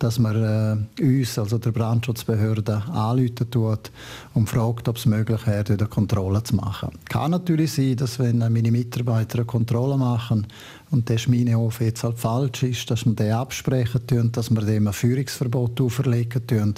dass 0.03 0.19
man 0.19 0.88
äh, 1.00 1.01
uns, 1.01 1.39
also 1.39 1.57
der 1.57 1.72
Brandschutzbehörde, 1.72 2.83
anrufen 2.91 3.50
tut 3.50 3.89
und 4.33 4.50
fragt, 4.50 4.89
ob 4.89 4.98
es 4.98 5.05
möglich 5.05 5.48
wäre, 5.48 5.63
eine 5.65 5.88
Kontrolle 5.88 6.43
zu 6.43 6.57
machen. 6.57 6.89
Kann 7.10 7.31
natürlich 7.31 7.72
sein, 7.72 7.95
dass 7.95 8.19
wenn 8.19 8.39
meine 8.39 8.72
Mitarbeiter 8.72 9.39
eine 9.39 9.45
Kontrolle 9.45 9.98
machen 9.98 10.45
und 10.91 11.07
der 11.07 11.17
Schminehof 11.17 11.79
jetzt 11.79 12.03
halt 12.03 12.19
falsch 12.19 12.63
ist, 12.63 12.91
dass 12.91 13.05
wir 13.05 13.13
den 13.13 13.31
absprechen 13.31 14.05
tun, 14.05 14.31
dass 14.33 14.51
wir 14.51 14.62
dem 14.62 14.88
ein 14.88 14.93
Führungsverbot 14.93 15.79
auferlegen 15.79 16.45
tun. 16.45 16.75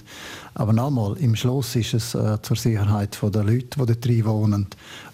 Aber 0.53 0.71
nochmal, 0.71 1.17
im 1.17 1.35
Schluss 1.35 1.75
ist 1.75 1.95
es 1.95 2.13
äh, 2.13 2.39
zur 2.43 2.57
Sicherheit 2.57 3.17
der 3.21 3.43
Leute, 3.43 3.79
die 3.79 3.85
dort 3.85 4.05
drin 4.05 4.25
wohnen 4.25 4.67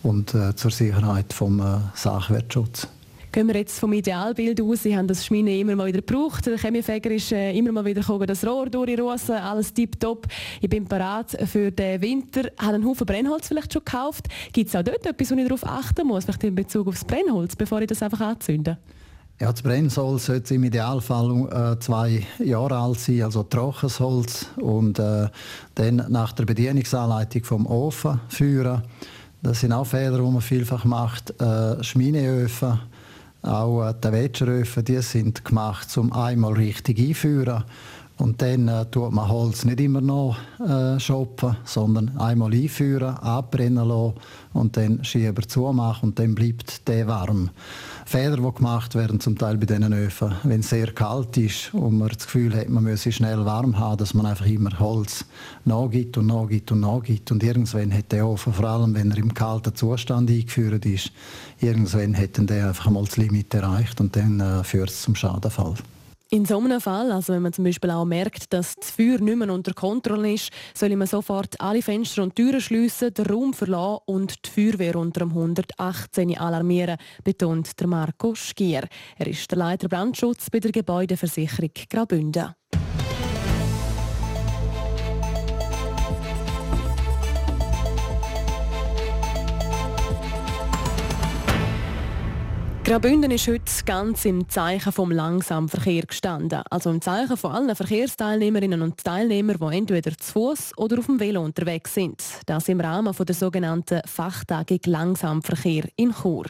und 0.03 0.35
äh, 0.35 0.53
zur 0.55 0.71
Sicherheit 0.71 1.31
vom 1.31 1.61
äh, 1.61 1.77
Sachwertschutz. 1.95 2.87
Gehen 3.31 3.47
wir 3.47 3.55
jetzt 3.55 3.79
vom 3.79 3.93
Idealbild 3.93 4.59
aus. 4.59 4.83
Sie 4.83 4.97
haben 4.97 5.07
das 5.07 5.25
Schmine 5.25 5.57
immer 5.57 5.73
mal 5.73 5.87
wieder 5.87 6.01
gebraucht. 6.01 6.45
Der 6.47 6.57
Chemiefäger 6.57 7.11
ist 7.11 7.31
äh, 7.31 7.53
immer 7.53 7.71
mal 7.71 7.85
wieder 7.85 8.01
gekommen, 8.01 8.27
das 8.27 8.45
Rohr 8.45 8.69
durchrossen, 8.69 9.35
alles 9.35 9.73
tipptopp. 9.73 10.27
Ich 10.59 10.69
bin 10.69 10.85
parat 10.85 11.37
für 11.45 11.71
den 11.71 12.01
Winter. 12.01 12.49
Hat 12.57 12.73
einen 12.73 12.85
Haufen 12.85 13.05
Brennholz 13.05 13.47
vielleicht 13.47 13.71
schon 13.71 13.85
gekauft. 13.85 14.27
Gibt 14.51 14.67
es 14.67 14.75
auch 14.75 14.83
dort 14.83 15.05
etwas, 15.05 15.31
wo 15.31 15.35
ich 15.35 15.47
darauf 15.47 15.65
achten 15.65 16.07
muss, 16.07 16.25
vielleicht 16.25 16.43
in 16.43 16.55
Bezug 16.55 16.89
aufs 16.89 17.05
Brennholz, 17.05 17.55
bevor 17.55 17.79
ich 17.79 17.87
das 17.87 18.03
einfach 18.03 18.19
anzünde? 18.19 18.77
Ja, 19.39 19.49
das 19.49 19.61
Brennholz 19.61 20.25
sollte 20.25 20.53
im 20.53 20.65
Idealfall 20.65 21.75
äh, 21.75 21.79
zwei 21.79 22.27
Jahre 22.39 22.77
alt 22.77 22.99
sein, 22.99 23.21
also 23.21 23.43
trockenes 23.43 24.01
Holz. 24.01 24.47
Und 24.57 24.99
äh, 24.99 25.29
dann 25.75 26.05
nach 26.09 26.33
der 26.33 26.43
Bedienungsanleitung 26.43 27.45
vom 27.45 27.65
Ofen 27.65 28.19
führen. 28.27 28.81
Das 29.41 29.61
sind 29.61 29.71
auch 29.71 29.85
Fehler, 29.85 30.17
die 30.17 30.31
man 30.31 30.41
vielfach 30.41 30.83
macht. 30.83 31.33
Äh, 31.41 31.81
Schmineöfen 31.81 32.90
auch 33.43 33.83
äh, 33.83 33.93
die 34.03 34.11
Wäscheröfen, 34.11 34.85
die 34.85 35.01
sind 35.01 35.43
gemacht, 35.43 35.97
um 35.97 36.11
einmal 36.13 36.53
richtig 36.53 36.99
einführen. 36.99 37.63
Und 38.17 38.41
dann 38.41 38.67
äh, 38.67 38.85
tut 38.85 39.11
man 39.11 39.29
Holz 39.29 39.65
nicht 39.65 39.79
immer 39.79 40.01
noch 40.01 40.37
äh, 40.59 40.99
shoppen, 40.99 41.57
sondern 41.63 42.15
einmal 42.19 42.53
einführen, 42.53 43.15
abbrennen 43.17 43.87
lassen 43.87 44.13
und 44.53 44.77
dann 44.77 45.03
Schieber 45.03 45.41
zumachen 45.47 46.09
und 46.09 46.19
dann 46.19 46.35
bleibt 46.35 46.87
der 46.87 47.07
warm. 47.07 47.49
Fehler, 48.11 48.35
die 48.35 48.53
gemacht 48.57 48.93
werden, 48.93 49.21
zum 49.21 49.37
Teil 49.37 49.55
bei 49.57 49.65
diesen 49.65 49.93
Öfen, 49.93 50.35
wenn 50.43 50.59
es 50.59 50.69
sehr 50.69 50.91
kalt 50.91 51.37
ist 51.37 51.73
und 51.73 51.97
man 51.97 52.09
das 52.09 52.25
Gefühl 52.25 52.53
hat, 52.53 52.67
man 52.67 52.83
müsse 52.83 53.09
schnell 53.09 53.45
warm 53.45 53.79
haben, 53.79 53.97
dass 53.97 54.13
man 54.13 54.25
einfach 54.25 54.45
immer 54.45 54.77
Holz 54.79 55.23
nachgibt 55.63 56.17
und 56.17 56.27
nachgibt 56.27 56.73
und 56.73 56.81
nachgibt. 56.81 57.31
Und 57.31 57.41
irgendwann 57.41 57.93
hat 57.93 58.11
der 58.11 58.27
Ofen, 58.27 58.51
vor 58.51 58.65
allem 58.65 58.93
wenn 58.95 59.11
er 59.11 59.17
im 59.17 59.33
kalten 59.33 59.73
Zustand 59.75 60.29
eingeführt 60.29 60.85
ist, 60.85 61.13
irgendwann 61.61 62.17
hat 62.17 62.37
der 62.37 62.67
einfach 62.67 62.89
mal 62.89 63.05
das 63.05 63.15
Limit 63.15 63.53
erreicht 63.53 64.01
und 64.01 64.13
dann 64.13 64.41
äh, 64.41 64.65
führt 64.65 64.89
es 64.89 65.03
zum 65.03 65.15
Schadenfall. 65.15 65.75
In 66.33 66.45
so 66.45 66.57
einem 66.59 66.79
Fall, 66.79 67.11
also 67.11 67.33
wenn 67.33 67.41
man 67.41 67.51
zum 67.51 67.65
Beispiel 67.65 67.91
auch 67.91 68.05
merkt, 68.05 68.53
dass 68.53 68.75
das 68.75 68.91
Feuer 68.91 69.19
nicht 69.19 69.35
mehr 69.35 69.51
unter 69.51 69.73
Kontrolle 69.73 70.31
ist, 70.31 70.49
soll 70.73 70.95
man 70.95 71.05
sofort 71.05 71.59
alle 71.59 71.81
Fenster 71.81 72.23
und 72.23 72.37
Türen 72.37 72.61
schliessen, 72.61 73.13
den 73.13 73.25
Raum 73.25 73.53
verlassen 73.53 74.03
und 74.05 74.45
die 74.45 74.49
Feuerwehr 74.49 74.95
unter 74.95 75.25
dem 75.25 75.31
118 75.31 76.37
alarmieren, 76.37 76.95
betont 77.25 77.77
der 77.77 77.87
Marco 77.87 78.33
Schier. 78.33 78.87
Er 79.17 79.27
ist 79.27 79.51
der 79.51 79.57
Leiter 79.57 79.89
Brandschutz 79.89 80.49
bei 80.49 80.61
der 80.61 80.71
Gebäudeversicherung 80.71 81.71
Graubünden. 81.89 82.55
Graubünden 92.91 93.31
ist 93.31 93.47
heute 93.47 93.71
ganz 93.85 94.25
im 94.25 94.49
Zeichen 94.49 94.91
vom 94.91 95.11
Langsamverkehr 95.11 96.01
gestanden. 96.01 96.61
Also 96.69 96.89
im 96.89 96.99
Zeichen 96.99 97.37
von 97.37 97.53
allen 97.53 97.73
Verkehrsteilnehmerinnen 97.73 98.81
und 98.81 99.01
Teilnehmern, 99.01 99.55
die 99.61 99.77
entweder 99.77 100.17
zu 100.17 100.33
Fuß 100.33 100.73
oder 100.75 100.99
auf 100.99 101.05
dem 101.05 101.17
Velo 101.17 101.41
unterwegs 101.41 101.93
sind. 101.93 102.21
Das 102.47 102.67
im 102.67 102.81
Rahmen 102.81 103.15
der 103.15 103.33
sogenannten 103.33 104.01
Fachtagung 104.05 104.81
Langsamverkehr 104.85 105.85
in 105.95 106.13
Chur. 106.13 106.47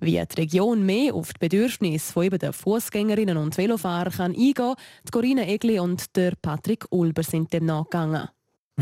Wie 0.00 0.12
die 0.12 0.40
Region 0.40 0.86
mehr 0.86 1.14
auf 1.14 1.34
die 1.34 1.40
Bedürfnisse 1.40 2.10
von 2.10 2.24
eben 2.24 2.38
den 2.38 2.54
Fußgängerinnen 2.54 3.36
und 3.36 3.58
Velofahrer 3.58 4.12
kann 4.12 4.32
eingehen 4.32 4.54
kann, 4.54 4.76
Corinna 5.10 5.46
Egli 5.46 5.78
und 5.78 6.16
der 6.16 6.32
Patrick 6.40 6.86
Ulber 6.88 7.22
sind 7.22 7.52
dem 7.52 7.66
nachgegangen. 7.66 8.30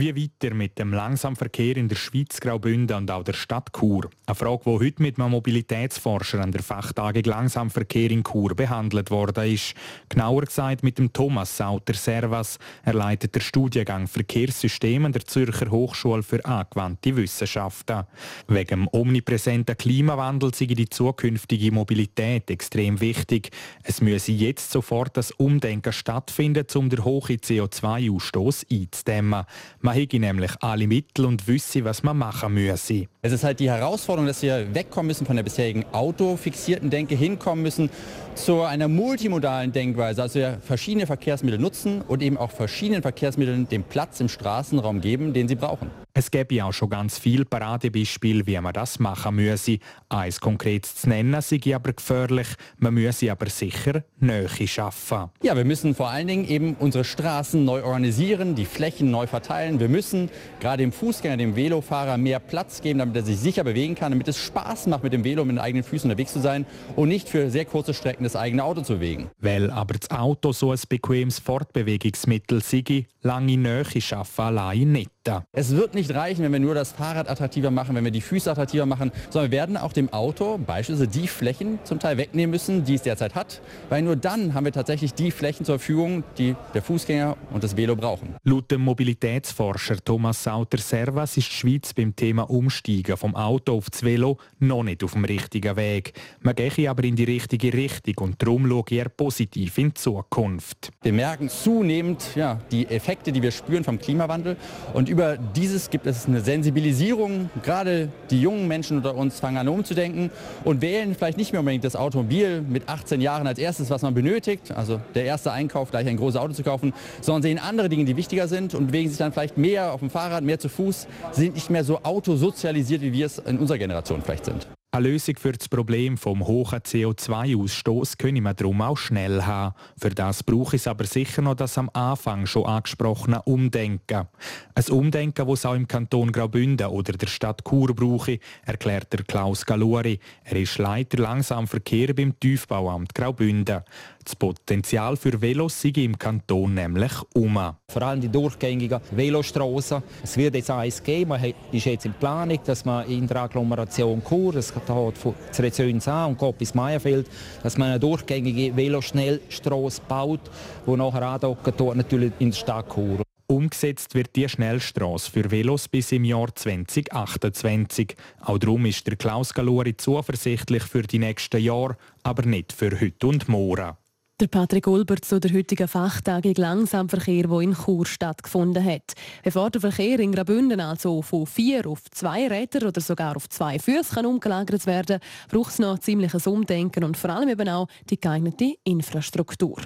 Wie 0.01 0.17
weiter 0.17 0.55
mit 0.55 0.79
dem 0.79 0.95
Langsamverkehr 0.95 1.77
in 1.77 1.87
der 1.87 1.97
Schweiz, 1.97 2.41
Graubünden 2.41 2.97
und 2.97 3.11
auch 3.11 3.23
der 3.23 3.35
Stadt 3.35 3.71
Chur? 3.79 4.09
Eine 4.25 4.35
Frage, 4.35 4.63
die 4.65 4.71
heute 4.71 5.03
mit 5.03 5.19
einem 5.19 5.33
Mobilitätsforscher 5.33 6.41
an 6.41 6.53
der 6.53 6.63
Fachtagung 6.63 7.23
Langsamverkehr 7.23 8.11
in 8.11 8.25
Chur 8.25 8.55
behandelt 8.55 9.11
worden 9.11 9.53
ist. 9.53 9.75
Genauer 10.09 10.47
gesagt 10.47 10.83
mit 10.83 10.97
dem 10.97 11.13
Thomas 11.13 11.55
Sauter 11.55 11.93
Servas. 11.93 12.59
Er 12.83 12.95
leitet 12.95 13.35
den 13.35 13.43
Studiengang 13.43 14.07
Verkehrssysteme 14.07 15.05
an 15.05 15.13
der 15.13 15.27
Zürcher 15.27 15.71
Hochschule 15.71 16.23
für 16.23 16.43
angewandte 16.47 17.15
Wissenschaften. 17.15 18.05
Wegen 18.49 18.69
dem 18.69 18.89
omnipräsenten 18.93 19.77
Klimawandel 19.77 20.55
sei 20.55 20.65
die 20.65 20.89
zukünftige 20.89 21.73
Mobilität 21.73 22.51
extrem 22.51 23.03
wichtig. 23.03 23.51
Es 23.83 24.01
müsse 24.01 24.33
jetzt 24.33 24.71
sofort 24.71 25.19
das 25.19 25.31
Umdenken 25.33 25.93
stattfinden, 25.93 26.65
um 26.75 26.89
den 26.89 27.05
hohen 27.05 27.37
CO2-Ausstoß 27.37 28.65
einzudämmen. 28.73 29.45
Hätte 29.93 30.19
nämlich 30.19 30.53
alle 30.61 30.87
Mittel 30.87 31.25
und 31.25 31.47
wüsste, 31.47 31.85
was 31.85 32.03
man 32.03 32.19
machen 32.19 32.55
müsse. 32.55 33.07
Es 33.23 33.33
ist 33.33 33.45
halt 33.45 33.61
die 33.61 33.71
Herausforderung, 33.71 34.27
dass 34.27 34.43
wir 34.43 34.75
wegkommen 34.75 35.09
müssen 35.09 35.27
von 35.27 35.37
der 35.37 35.43
bisherigen 35.43 35.85
autofixierten 35.93 36.91
Denke, 36.91 37.15
hinkommen 37.15 37.63
müssen 37.63 37.91
zu 38.35 38.63
einer 38.63 38.89
multimodalen 38.89 39.73
Denkweise, 39.73 40.23
also 40.23 40.39
wir 40.39 40.59
verschiedene 40.63 41.07
Verkehrsmittel 41.07 41.59
nutzen 41.59 42.01
und 42.03 42.23
eben 42.23 42.37
auch 42.37 42.51
verschiedenen 42.51 43.03
Verkehrsmitteln 43.03 43.69
den 43.69 43.83
Platz 43.83 44.21
im 44.21 44.29
Straßenraum 44.29 45.01
geben, 45.01 45.33
den 45.33 45.49
sie 45.49 45.57
brauchen. 45.57 45.91
Es 46.13 46.31
gäbe 46.31 46.55
ja 46.57 46.65
auch 46.65 46.73
schon 46.73 46.91
ganz 46.91 47.19
viele 47.19 47.45
Paradebeispiele, 47.45 48.47
wie 48.47 48.59
man 48.61 48.73
das 48.73 48.99
machen 48.99 49.37
müsse. 49.37 49.79
Eins 50.09 50.41
konkret 50.41 50.85
zu 50.87 51.09
nennen, 51.09 51.41
sei 51.41 51.61
aber 51.75 51.93
gefährlich. 51.93 52.49
Man 52.79 52.95
müsse 52.95 53.31
aber 53.31 53.49
sicher 53.49 54.03
Nähe 54.19 54.49
schaffen. 54.49 55.31
Ja, 55.43 55.57
wir 55.57 55.65
müssen 55.65 55.95
vor 55.95 56.11
allen 56.11 56.27
Dingen 56.27 56.49
eben 56.49 56.75
unsere 56.81 57.05
Straßen 57.05 57.65
neu 57.65 57.85
organisieren, 57.85 58.57
die 58.57 58.65
Flächen 58.65 59.11
neu 59.11 59.29
verteilen. 59.29 59.70
Wir 59.79 59.89
müssen 59.89 60.31
gerade 60.59 60.83
dem 60.83 60.91
Fußgänger, 60.91 61.37
dem 61.37 61.55
Velofahrer 61.55 62.17
mehr 62.17 62.41
Platz 62.41 62.81
geben, 62.81 62.99
damit 62.99 63.15
er 63.15 63.23
sich 63.23 63.39
sicher 63.39 63.63
bewegen 63.63 63.95
kann, 63.95 64.11
damit 64.11 64.27
es 64.27 64.39
Spaß 64.39 64.87
macht, 64.87 65.05
mit 65.05 65.13
dem 65.13 65.23
Velo 65.23 65.45
mit 65.45 65.57
den 65.57 65.61
eigenen 65.61 65.85
Füßen 65.85 66.11
unterwegs 66.11 66.33
zu 66.33 66.41
sein 66.41 66.67
und 66.97 67.09
nicht 67.09 67.29
für 67.29 67.51
sehr 67.51 67.65
kurze 67.65 67.95
Strecken 67.95 68.25
das 68.25 68.35
eigene 68.35 68.65
Auto 68.65 68.81
zu 68.81 68.95
bewegen. 68.95 69.31
Weil 69.39 69.71
aber 69.71 69.95
das 69.95 70.11
Auto 70.11 70.53
so 70.53 70.73
ein 70.73 70.79
bequemes 70.89 71.39
Fortbewegungsmittel 71.39 72.63
sei, 72.63 73.07
lange 73.23 73.57
Nähe 73.57 74.01
schaffen 74.01 74.43
allein 74.43 74.93
nicht. 74.93 75.11
Es 75.53 75.77
wird 75.77 75.95
nicht 75.95 76.15
reichen, 76.15 76.43
wenn 76.43 76.53
wir 76.53 76.61
nur 76.61 76.75
das 76.75 76.93
Fahrrad 76.93 77.29
attraktiver 77.29 77.71
machen, 77.71 77.95
wenn 77.95 78.05
wir 78.05 78.11
die 78.11 78.23
Füße 78.23 78.51
attraktiver 78.51 78.87
machen, 78.87 79.13
sondern 79.29 79.51
wir 79.51 79.59
werden 79.59 79.77
auch 79.77 79.93
dem 79.93 80.11
Auto 80.13 80.59
beispielsweise 80.59 81.09
die 81.09 81.29
Flächen 81.29 81.79
zum 81.85 81.99
Teil 81.99 82.17
wegnehmen 82.17 82.51
müssen, 82.51 82.85
die 82.85 82.95
es 82.95 83.03
derzeit 83.03 83.35
hat, 83.35 83.61
weil 83.91 84.01
nur 84.01 84.17
dann 84.17 84.55
haben 84.55 84.65
wir 84.65 84.73
tatsächlich 84.73 85.13
die 85.13 85.31
Flächen 85.31 85.67
zur 85.67 85.79
Verfügung, 85.79 86.25
die 86.39 86.57
der 86.73 86.81
Fußgänger 86.83 87.37
und 87.53 87.63
das 87.63 87.77
Velo 87.77 87.97
brauchen. 87.97 88.35
Laut 88.45 88.71
dem 88.71 88.81
Mobilitätsforscher 88.81 89.97
Thomas 90.03 90.43
Sauter-Servas 90.43 91.37
ist 91.37 91.49
die 91.49 91.55
Schweiz 91.55 91.93
beim 91.93 92.17
Thema 92.17 92.49
Umsteigen 92.49 93.17
vom 93.19 93.37
Auto 93.37 93.77
auf 93.77 93.91
das 93.91 94.03
Velo 94.03 94.39
noch 94.59 94.83
nicht 94.83 95.05
auf 95.05 95.13
dem 95.13 95.27
richtigen 95.27 95.77
Weg. 95.77 96.15
Man 96.41 96.55
gehe 96.55 96.89
aber 96.89 97.05
in 97.05 97.17
die 97.17 97.25
richtige 97.25 97.73
Richtung 97.75 98.15
und 98.21 98.43
darum 98.43 98.67
schaue 98.67 98.85
er 98.91 99.11
positiv 99.11 99.77
in 99.77 99.89
die 99.89 99.95
Zukunft. 99.95 100.93
Wir 101.03 101.13
merken 101.13 101.51
zunehmend 101.51 102.35
ja, 102.35 102.59
die 102.71 102.87
Effekte, 102.87 103.33
die 103.33 103.43
wir 103.43 103.51
spüren 103.51 103.85
vom 103.85 103.99
Klimawandel 103.99 104.57
und 104.95 105.11
über 105.11 105.20
dieses 105.55 105.91
gibt 105.91 106.07
es 106.07 106.27
eine 106.27 106.41
Sensibilisierung. 106.41 107.51
Gerade 107.63 108.09
die 108.31 108.41
jungen 108.41 108.69
Menschen 108.69 108.97
unter 108.97 109.15
uns 109.15 109.41
fangen 109.41 109.59
an 109.59 109.69
umzudenken 109.69 110.31
und 110.65 110.81
wählen 110.83 111.15
vielleicht 111.15 111.39
nicht 111.39 111.53
mehr 111.53 111.61
unbedingt 111.61 111.85
das 111.85 111.97
Automobil 111.97 112.63
mit 112.63 112.89
18 112.89 113.21
Jahren 113.21 113.47
als 113.47 113.59
erstes, 113.59 113.91
was 113.91 114.03
man 114.03 114.15
benötigt. 114.15 114.73
Also 114.73 115.01
der 115.15 115.25
erste 115.25 115.53
Einkauf, 115.53 115.91
gleich 115.91 116.07
ein 116.07 116.17
großes 116.17 116.41
Auto 116.41 116.53
zu 116.55 116.63
kaufen, 116.63 116.93
sondern 117.21 117.43
sehen 117.43 117.59
andere 117.59 117.89
Dinge, 117.89 118.05
die 118.05 118.17
wichtiger 118.17 118.49
sind 118.49 118.75
und 118.75 118.89
bewegen 118.89 119.09
sich 119.09 119.19
dann 119.19 119.33
vielleicht 119.33 119.59
mehr 119.59 119.93
auf 119.93 120.01
dem 120.01 120.11
Fahrrad, 120.11 120.43
mehr 120.43 120.59
zu 120.59 120.69
Fuß, 120.69 121.07
sind 121.33 121.55
nicht 121.55 121.71
mehr 121.71 121.85
so 121.85 122.01
autosozialisiert, 122.03 123.03
wie 123.03 123.13
wir 123.13 123.27
es 123.27 123.39
in 123.39 123.59
unserer 123.59 123.79
Generation 123.79 124.23
vielleicht 124.23 124.47
sind. 124.47 124.67
Eine 124.93 125.11
Lösung 125.11 125.37
für 125.37 125.53
das 125.53 125.69
Problem 125.69 126.17
vom 126.17 126.45
hohen 126.49 126.81
CO2-Ausstoß 126.81 128.19
können 128.19 128.43
wir 128.43 128.55
darum 128.55 128.83
auch 128.83 128.97
schnell 128.97 129.45
haben. 129.45 129.77
Für 129.97 130.11
das 130.11 130.43
brauche 130.43 130.75
es 130.75 130.89
aber 130.89 131.05
sicher 131.05 131.43
noch 131.43 131.55
das 131.55 131.79
am 131.79 131.89
Anfang 131.93 132.45
schon 132.47 132.67
angesprochene 132.67 133.41
Umdenken. 133.43 134.27
Ein 134.75 134.85
Umdenken, 134.91 135.47
das 135.47 135.65
auch 135.65 135.75
im 135.75 135.87
Kanton 135.87 136.33
Graubünden 136.33 136.89
oder 136.89 137.13
der 137.13 137.29
Stadt 137.29 137.63
Chur 137.65 137.95
brauche, 137.95 138.41
erklärt 138.67 139.13
der 139.13 139.23
Klaus 139.23 139.65
Galuri. 139.65 140.19
Er 140.43 140.57
ist 140.57 140.77
Leiter 140.79 141.19
Langsamverkehr 141.19 142.13
beim 142.13 142.41
Tiefbauamt 142.41 143.15
Graubünden. 143.15 143.83
Das 144.25 144.37
Potenzial 144.37 145.17
für 145.17 145.41
Velos 145.41 145.81
sei 145.81 145.93
im 145.97 146.19
Kanton 146.19 146.75
nämlich 146.75 147.13
um. 147.35 147.59
Vor 147.89 148.03
allem 148.03 148.21
die 148.21 148.29
durchgängigen 148.29 149.01
Velostraßen. 149.11 150.03
Es 150.23 150.37
wird 150.37 150.55
jetzt 150.55 150.71
eins 150.71 151.03
geben, 151.03 151.31
man 151.31 151.55
ist 151.73 151.87
jetzt 151.87 152.05
in 152.05 152.13
Planung, 152.13 152.59
dass 152.65 152.85
man 152.85 153.09
in 153.09 153.27
der 153.27 153.39
Agglomeration 153.39 154.23
Chur, 154.23 154.53
das 154.53 154.73
geht 154.75 154.85
von 154.85 155.35
Zrezöns 155.51 156.07
an 156.07 156.31
und 156.31 156.39
geht 156.39 156.59
bis 156.59 156.75
Meierfeld, 156.75 157.29
dass 157.63 157.79
man 157.79 157.91
eine 157.91 158.01
durchgängige 158.01 158.77
Veloschnellstraße 158.77 160.03
baut, 160.07 160.41
die 160.87 160.97
nachher 160.97 161.23
andocken 161.23 161.77
tut, 161.77 161.97
natürlich 161.97 162.33
in 162.39 162.51
der 162.51 162.57
Stadt 162.57 162.93
Chur. 162.93 163.23
Umgesetzt 163.51 164.15
wird 164.15 164.37
die 164.37 164.49
Schnellstraße 164.49 165.29
für 165.29 165.51
Velos 165.51 165.89
bis 165.89 166.13
im 166.13 166.25
Jahr 166.25 166.55
2028. 166.55 168.15
Auch 168.43 168.59
darum 168.59 168.87
ist 168.87 169.05
der 169.09 169.17
Klaus 169.17 169.53
Galuri 169.53 169.97
zuversichtlich 169.97 170.85
für 170.85 171.03
die 171.03 171.19
nächsten 171.19 171.61
Jahre, 171.61 171.97
aber 172.23 172.47
nicht 172.47 172.73
für 172.73 173.01
heute 173.01 173.27
und 173.27 173.49
morgen. 173.49 173.97
Der 174.41 174.47
Patrick 174.47 174.87
Ulbert 174.87 175.27
zu 175.27 175.39
der 175.39 175.53
heutigen 175.53 175.87
Fachtagung 175.87 176.55
Langsamverkehr, 176.57 177.47
der 177.47 177.61
in 177.61 177.75
Chur 177.75 178.07
stattgefunden 178.07 178.83
hat. 178.83 179.13
Bevor 179.43 179.69
der 179.69 179.83
Verkehr 179.83 180.19
in 180.19 180.33
Graubünden 180.33 180.81
also 180.81 181.21
von 181.21 181.45
vier 181.45 181.87
auf 181.87 182.11
zwei 182.11 182.49
Räder 182.49 182.89
oder 182.89 183.03
sogar 183.03 183.37
auf 183.37 183.51
zwei 183.51 183.79
Füße 183.79 184.27
umgelagert 184.27 184.87
werden 184.87 185.21
kann, 185.21 185.29
braucht 185.51 185.73
es 185.73 185.79
noch 185.79 185.99
ziemliches 185.99 186.47
Umdenken 186.47 187.05
und 187.05 187.19
vor 187.19 187.29
allem 187.29 187.51
eben 187.51 187.69
auch 187.69 187.87
die 188.09 188.19
geeignete 188.19 188.77
Infrastruktur. 188.83 189.77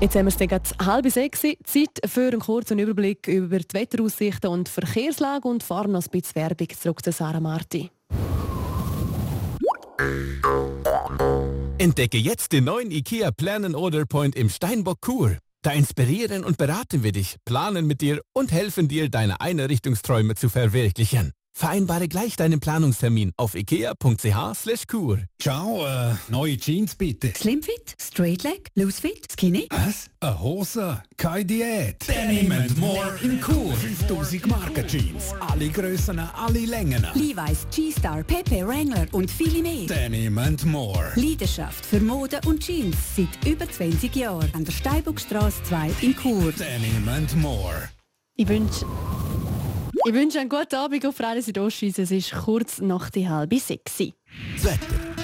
Jetzt 0.00 0.16
haben 0.16 0.26
wir 0.26 0.30
es 0.30 0.36
dann 0.36 0.60
halb 0.84 1.08
sechs. 1.08 1.40
Zeit 1.40 2.00
für 2.04 2.32
einen 2.32 2.40
kurzen 2.40 2.80
Überblick 2.80 3.28
über 3.28 3.60
die 3.60 3.74
Wetteraussichten 3.74 4.50
und 4.50 4.68
Verkehrslage 4.68 5.46
und 5.46 5.62
fahren 5.62 5.92
noch 5.92 6.02
ein 6.02 6.10
bisschen 6.10 6.34
Werbung 6.34 6.68
zurück 6.70 7.04
zu 7.04 7.12
Sarah 7.12 7.38
Marti. 7.38 7.92
Entdecke 11.84 12.16
jetzt 12.16 12.52
den 12.52 12.64
neuen 12.64 12.90
IKEA 12.90 13.30
Plan 13.30 13.74
Order 13.74 14.06
Point 14.06 14.36
im 14.36 14.48
Steinbock 14.48 15.02
Kur. 15.02 15.36
Da 15.60 15.72
inspirieren 15.72 16.42
und 16.42 16.56
beraten 16.56 17.02
wir 17.02 17.12
dich, 17.12 17.36
planen 17.44 17.86
mit 17.86 18.00
dir 18.00 18.22
und 18.32 18.52
helfen 18.52 18.88
dir, 18.88 19.10
deine 19.10 19.42
Einrichtungsträume 19.42 20.34
zu 20.34 20.48
verwirklichen. 20.48 21.32
Vereinbare 21.56 22.08
gleich 22.08 22.34
deinen 22.34 22.58
Planungstermin 22.58 23.32
auf 23.36 23.54
ikea.ch/kur. 23.54 25.18
Ciao, 25.40 25.86
äh, 25.86 26.14
neue 26.28 26.56
Jeans 26.56 26.96
bitte. 26.96 27.32
Slimfit, 27.36 27.94
Straightleg, 28.00 28.70
Loosefit, 28.74 29.30
Skinny. 29.30 29.68
Was? 29.70 30.10
Eine 30.18 30.40
Hose? 30.40 31.02
Keine 31.16 31.44
Diät. 31.44 32.08
Denim 32.08 32.50
and 32.50 32.76
more 32.76 33.16
im 33.22 33.40
Kur. 33.40 33.72
5000 33.72 34.48
Marken 34.48 34.84
Jeans. 34.88 35.32
Alle 35.48 35.68
Grössen, 35.68 36.18
alle 36.18 36.66
Längen. 36.66 37.06
Levi's, 37.14 37.68
G-Star, 37.72 38.24
Pepe, 38.24 38.66
Wrangler 38.66 39.06
und 39.12 39.30
viele 39.30 39.62
mehr. 39.62 39.86
Denim 39.86 40.36
and 40.38 40.64
more. 40.64 41.12
Leidenschaft 41.14 41.86
für 41.86 42.00
Mode 42.00 42.40
und 42.46 42.64
Jeans 42.64 42.96
seit 43.14 43.46
über 43.46 43.70
20 43.70 44.14
Jahren 44.16 44.50
an 44.54 44.64
der 44.64 44.72
Steinbuchstrasse 44.72 45.62
2 45.62 45.90
in 46.00 46.16
Chur. 46.16 46.50
Denim 46.50 47.08
and 47.08 47.36
more. 47.36 47.88
Ich 48.34 48.48
wünsche 48.48 48.84
ich 50.04 50.14
wünsche 50.14 50.40
einen 50.40 50.48
guten 50.48 50.74
Abend 50.74 51.06
auf 51.06 51.20
Radio 51.20 51.42
Südostschweiz. 51.42 51.98
Es 51.98 52.10
ist 52.10 52.32
kurz 52.32 52.80
nach 52.80 53.10
die 53.10 53.28
halbe 53.28 53.58
sechs. 53.58 53.98
Das 53.98 54.64
Wetter. 54.64 55.14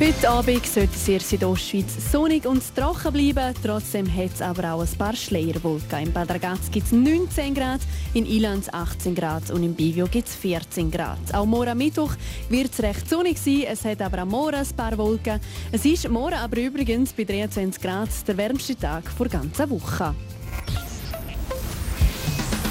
Heute 0.05 0.31
Abend 0.31 0.67
sollte 0.67 0.97
es 0.97 1.07
in 1.07 1.21
Südostschweiz 1.21 2.11
sonnig 2.11 2.45
und 2.45 2.61
trocken 2.75 3.13
bleiben. 3.13 3.55
Trotzdem 3.63 4.13
hat 4.13 4.35
es 4.35 4.43
aber 4.43 4.73
auch 4.73 4.81
ein 4.83 4.99
paar 4.99 5.15
Schleierwolken. 5.15 6.01
In 6.01 6.13
Bad 6.13 6.29
Ragaz 6.29 6.73
gibt 6.73 6.87
es 6.87 6.93
19 6.93 7.55
Grad, 7.55 7.81
in 8.13 8.27
Ilanz 8.27 8.69
18 8.69 9.15
Grad 9.15 9.53
und 9.53 9.63
in 9.63 9.77
Bivio 9.77 10.09
gibt 10.09 10.27
es 10.27 10.35
14 10.35 10.91
Grad. 10.91 11.33
Auch 11.33 11.47
morgen 11.47 11.79
Mittwoch 11.79 12.17
wird 12.49 12.73
es 12.73 12.83
recht 12.83 13.09
sonnig 13.09 13.39
sein. 13.39 13.63
Es 13.69 13.85
hat 13.85 14.03
aber 14.03 14.19
am 14.19 14.31
Morgen 14.31 14.57
ein 14.57 14.77
paar 14.77 14.99
Wolken. 14.99 15.39
Es 15.71 15.85
ist 15.85 16.09
morgen 16.09 16.35
aber 16.35 16.57
übrigens 16.57 17.13
bei 17.13 17.23
23 17.23 17.81
Grad 17.81 18.09
der 18.27 18.37
wärmste 18.37 18.75
Tag 18.75 19.05
der 19.17 19.29
ganzen 19.29 19.71
Woche. 19.71 20.17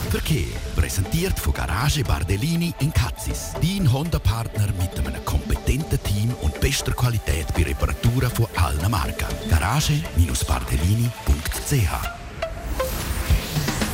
Verkehr 0.09 0.51
präsentiert 0.75 1.39
von 1.39 1.53
Garage 1.53 2.03
Bardellini 2.03 2.73
in 2.81 2.91
Katzis. 2.91 3.53
Dein 3.61 3.89
Honda-Partner 3.89 4.67
mit 4.77 4.99
einem 4.99 5.23
kompetenten 5.71 6.03
Team 6.03 6.33
und 6.41 6.59
bester 6.59 6.91
Qualität 6.91 7.47
bei 7.55 7.63
Reparaturen 7.63 8.29
von 8.31 8.47
allen 8.55 8.91
Marken. 8.91 9.27
Garage-Bardellini.ch 9.49 12.09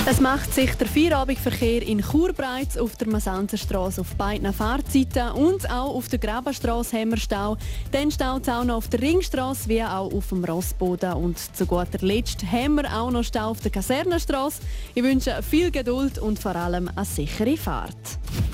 es 0.10 0.22
macht 0.22 0.54
sich 0.54 0.74
der 0.76 0.88
Feierabendverkehr 0.88 1.86
in 1.86 2.02
Chur 2.02 2.34
auf 2.80 2.96
der 2.96 3.10
Masanzerstraße 3.10 4.00
auf 4.00 4.16
beiden 4.16 4.54
Fahrzeiten 4.54 5.32
und 5.32 5.70
auch 5.70 5.96
auf 5.96 6.08
der 6.08 6.20
Grabenstraße 6.20 6.98
haben 6.98 7.10
wir 7.10 7.18
Stau. 7.18 7.58
Dann 7.92 8.10
staut 8.10 8.44
es 8.44 8.50
auch 8.50 8.64
noch 8.64 8.78
auf 8.78 8.88
der 8.88 9.02
Ringstraße 9.02 9.68
wie 9.68 9.84
auch 9.84 10.14
auf 10.14 10.30
dem 10.30 10.46
Rossboden 10.46 11.12
und 11.12 11.38
zu 11.54 11.66
guter 11.66 12.00
Letzt 12.00 12.42
haben 12.50 12.76
wir 12.76 12.86
auch 12.98 13.12
noch 13.12 13.26
Stau 13.26 13.50
auf 13.50 13.60
der 13.60 13.72
Kasernenstraße. 13.72 14.62
Ich 14.96 15.04
wünsche 15.04 15.44
viel 15.44 15.72
Geduld 15.72 16.20
und 16.20 16.40
vor 16.40 16.56
allem 16.56 16.90
eine 16.96 17.06
sichere 17.06 17.58
Fahrt. 17.58 17.98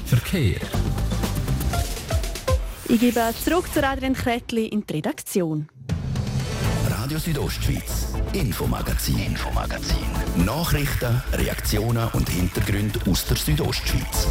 Verkehr. 0.07 0.59
Ich 2.89 2.99
gebe 2.99 3.33
zurück 3.43 3.71
zu 3.73 3.81
Adrian 3.81 4.13
Kretli 4.13 4.67
in 4.67 4.85
die 4.85 4.93
Redaktion. 4.93 5.69
Radio 6.89 7.17
Südostschweiz, 7.17 8.13
Infomagazin, 8.33 9.19
Infomagazin. 9.19 10.05
Nachrichten, 10.45 11.21
Reaktionen 11.31 12.09
und 12.13 12.29
Hintergründe 12.29 12.99
aus 13.09 13.25
der 13.25 13.37
Südostschweiz. 13.37 14.27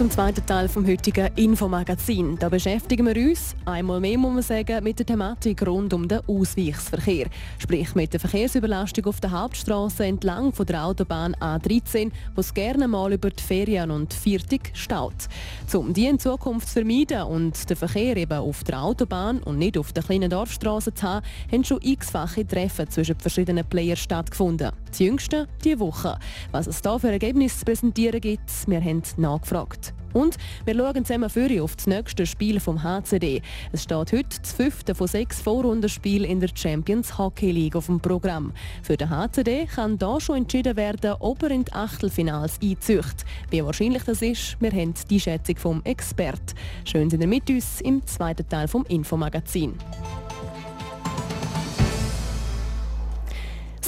Zum 0.00 0.10
zweiten 0.10 0.46
Teil 0.46 0.66
vom 0.66 0.86
heutigen 0.86 1.28
Infomagazin. 1.36 2.38
Da 2.38 2.48
beschäftigen 2.48 3.04
wir 3.04 3.28
uns, 3.28 3.54
einmal 3.66 4.00
mehr 4.00 4.16
muss 4.16 4.32
man 4.32 4.42
sagen, 4.42 4.82
mit 4.82 4.98
der 4.98 5.04
Thematik 5.04 5.66
rund 5.66 5.92
um 5.92 6.08
den 6.08 6.20
Ausweichsverkehr. 6.26 7.26
Sprich 7.58 7.94
mit 7.94 8.14
der 8.14 8.20
Verkehrsüberlastung 8.20 9.04
auf 9.04 9.20
der 9.20 9.30
Hauptstraße 9.30 10.06
entlang 10.06 10.54
von 10.54 10.64
der 10.64 10.86
Autobahn 10.86 11.34
A13, 11.34 12.12
wo 12.34 12.40
es 12.40 12.54
gerne 12.54 12.88
mal 12.88 13.12
über 13.12 13.28
die 13.28 13.42
Ferien 13.42 13.90
und 13.90 14.14
Viertig 14.14 14.70
staut. 14.72 15.28
Um 15.74 15.92
die 15.92 16.06
in 16.06 16.18
Zukunft 16.18 16.68
zu 16.68 16.80
vermeiden 16.80 17.24
und 17.24 17.68
den 17.68 17.76
Verkehr 17.76 18.16
eben 18.16 18.38
auf 18.38 18.64
der 18.64 18.82
Autobahn 18.82 19.42
und 19.42 19.58
nicht 19.58 19.76
auf 19.76 19.92
der 19.92 20.02
kleinen 20.02 20.30
Dorfstraße 20.30 20.94
zu 20.94 21.06
haben, 21.06 21.26
haben 21.52 21.64
schon 21.64 21.78
x-fache 21.82 22.46
Treffen 22.46 22.88
zwischen 22.88 23.20
verschiedenen 23.20 23.66
Playern 23.66 23.98
stattgefunden. 23.98 24.72
Das 24.88 24.98
jüngste 24.98 25.46
diese 25.62 25.78
Woche. 25.78 26.18
Was 26.52 26.66
es 26.68 26.80
da 26.80 26.98
für 26.98 27.10
Ergebnisse 27.10 27.58
zu 27.58 27.64
präsentieren 27.66 28.22
gibt, 28.22 28.50
wir 28.66 28.80
haben 28.80 29.02
nachgefragt 29.18 29.89
Und 30.12 30.36
wir 30.64 30.74
schauen 30.74 31.04
zusammen 31.04 31.30
für 31.30 31.62
auf 31.62 31.76
das 31.76 31.86
nächste 31.86 32.26
Spiel 32.26 32.60
vom 32.60 32.82
HCD. 32.82 33.42
Es 33.72 33.84
steht 33.84 34.12
heute 34.12 34.40
das 34.40 34.52
fünfte 34.52 34.94
von 34.94 35.06
sechs 35.06 35.40
Vorrundenspielen 35.40 36.28
in 36.28 36.40
der 36.40 36.50
Champions 36.54 37.16
Hockey 37.16 37.52
League 37.52 37.76
auf 37.76 37.86
dem 37.86 38.00
Programm. 38.00 38.52
Für 38.82 38.96
den 38.96 39.10
HCD 39.10 39.66
kann 39.66 39.98
da 39.98 40.20
schon 40.20 40.38
entschieden 40.38 40.76
werden, 40.76 41.14
ob 41.20 41.42
er 41.42 41.50
in 41.50 41.64
die 41.64 41.72
Achtelfinals 41.72 42.58
einzücht. 42.62 43.24
Wie 43.50 43.64
wahrscheinlich 43.64 44.02
das 44.04 44.22
ist, 44.22 44.56
wir 44.60 44.72
haben 44.72 44.94
die 45.08 45.20
Schätzung 45.20 45.56
vom 45.56 45.80
Expert. 45.84 46.54
Schön 46.84 47.08
sind 47.08 47.20
ihr 47.20 47.28
mit 47.28 47.48
uns 47.48 47.80
im 47.80 48.04
zweiten 48.06 48.48
Teil 48.48 48.68
vom 48.68 48.84
Infomagazin. 48.86 49.74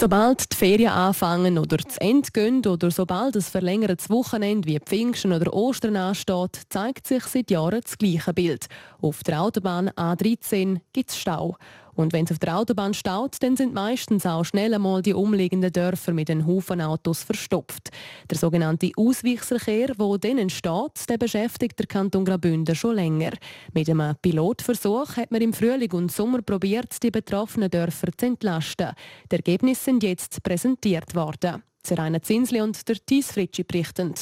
Sobald 0.02 0.50
die 0.52 0.56
Ferien 0.56 0.90
anfangen 0.90 1.58
oder 1.58 1.78
zu 1.78 2.00
Ende 2.00 2.28
gehen 2.32 2.66
oder 2.66 2.90
sobald 2.90 3.36
ein 3.36 3.40
verlängertes 3.40 4.10
Wochenende 4.10 4.66
wie 4.66 4.80
Pfingsten 4.80 5.32
oder 5.32 5.54
Ostern 5.54 5.94
ansteht, 5.94 6.62
zeigt 6.70 7.06
sich 7.06 7.22
seit 7.22 7.52
Jahren 7.52 7.80
das 7.80 7.96
gleiche 7.96 8.34
Bild. 8.34 8.66
Auf 9.00 9.22
der 9.22 9.40
Autobahn 9.40 9.90
A13 9.90 10.80
gibt 10.92 11.10
es 11.10 11.18
Stau. 11.18 11.56
Und 11.94 12.12
wenn 12.12 12.24
es 12.24 12.32
auf 12.32 12.38
der 12.38 12.56
Autobahn 12.56 12.94
staut, 12.94 13.36
dann 13.40 13.56
sind 13.56 13.74
meistens 13.74 14.24
auch 14.24 14.44
schnell 14.44 14.72
einmal 14.72 15.02
die 15.02 15.12
umliegenden 15.12 15.72
Dörfer 15.72 16.12
mit 16.12 16.28
den 16.28 16.46
Haufen 16.46 16.80
Autos 16.80 17.22
verstopft. 17.22 17.90
Der 18.30 18.38
sogenannte 18.38 18.90
Ausweichsverkehr, 18.96 19.88
der 19.88 20.18
dann 20.18 20.38
entsteht, 20.38 21.08
der 21.08 21.18
beschäftigt 21.18 21.78
der 21.78 21.86
Kanton 21.86 22.24
Graubünden 22.24 22.74
schon 22.74 22.96
länger. 22.96 23.32
Mit 23.74 23.90
einem 23.90 24.16
Pilotversuch 24.22 25.16
hat 25.16 25.30
man 25.30 25.42
im 25.42 25.52
Frühling 25.52 25.92
und 25.92 26.10
Sommer 26.10 26.40
probiert, 26.40 27.02
die 27.02 27.10
betroffenen 27.10 27.70
Dörfer 27.70 28.08
zu 28.16 28.26
entlasten. 28.26 28.92
Die 29.30 29.36
Ergebnisse 29.36 29.84
sind 29.84 30.02
jetzt 30.02 30.42
präsentiert 30.42 31.14
worden. 31.14 31.62
Zeraina 31.82 32.22
Zinsli 32.22 32.60
und 32.60 32.88
der 32.88 32.96
Thies 33.04 33.32
Fritschi 33.32 33.64
berichten. 33.64 34.14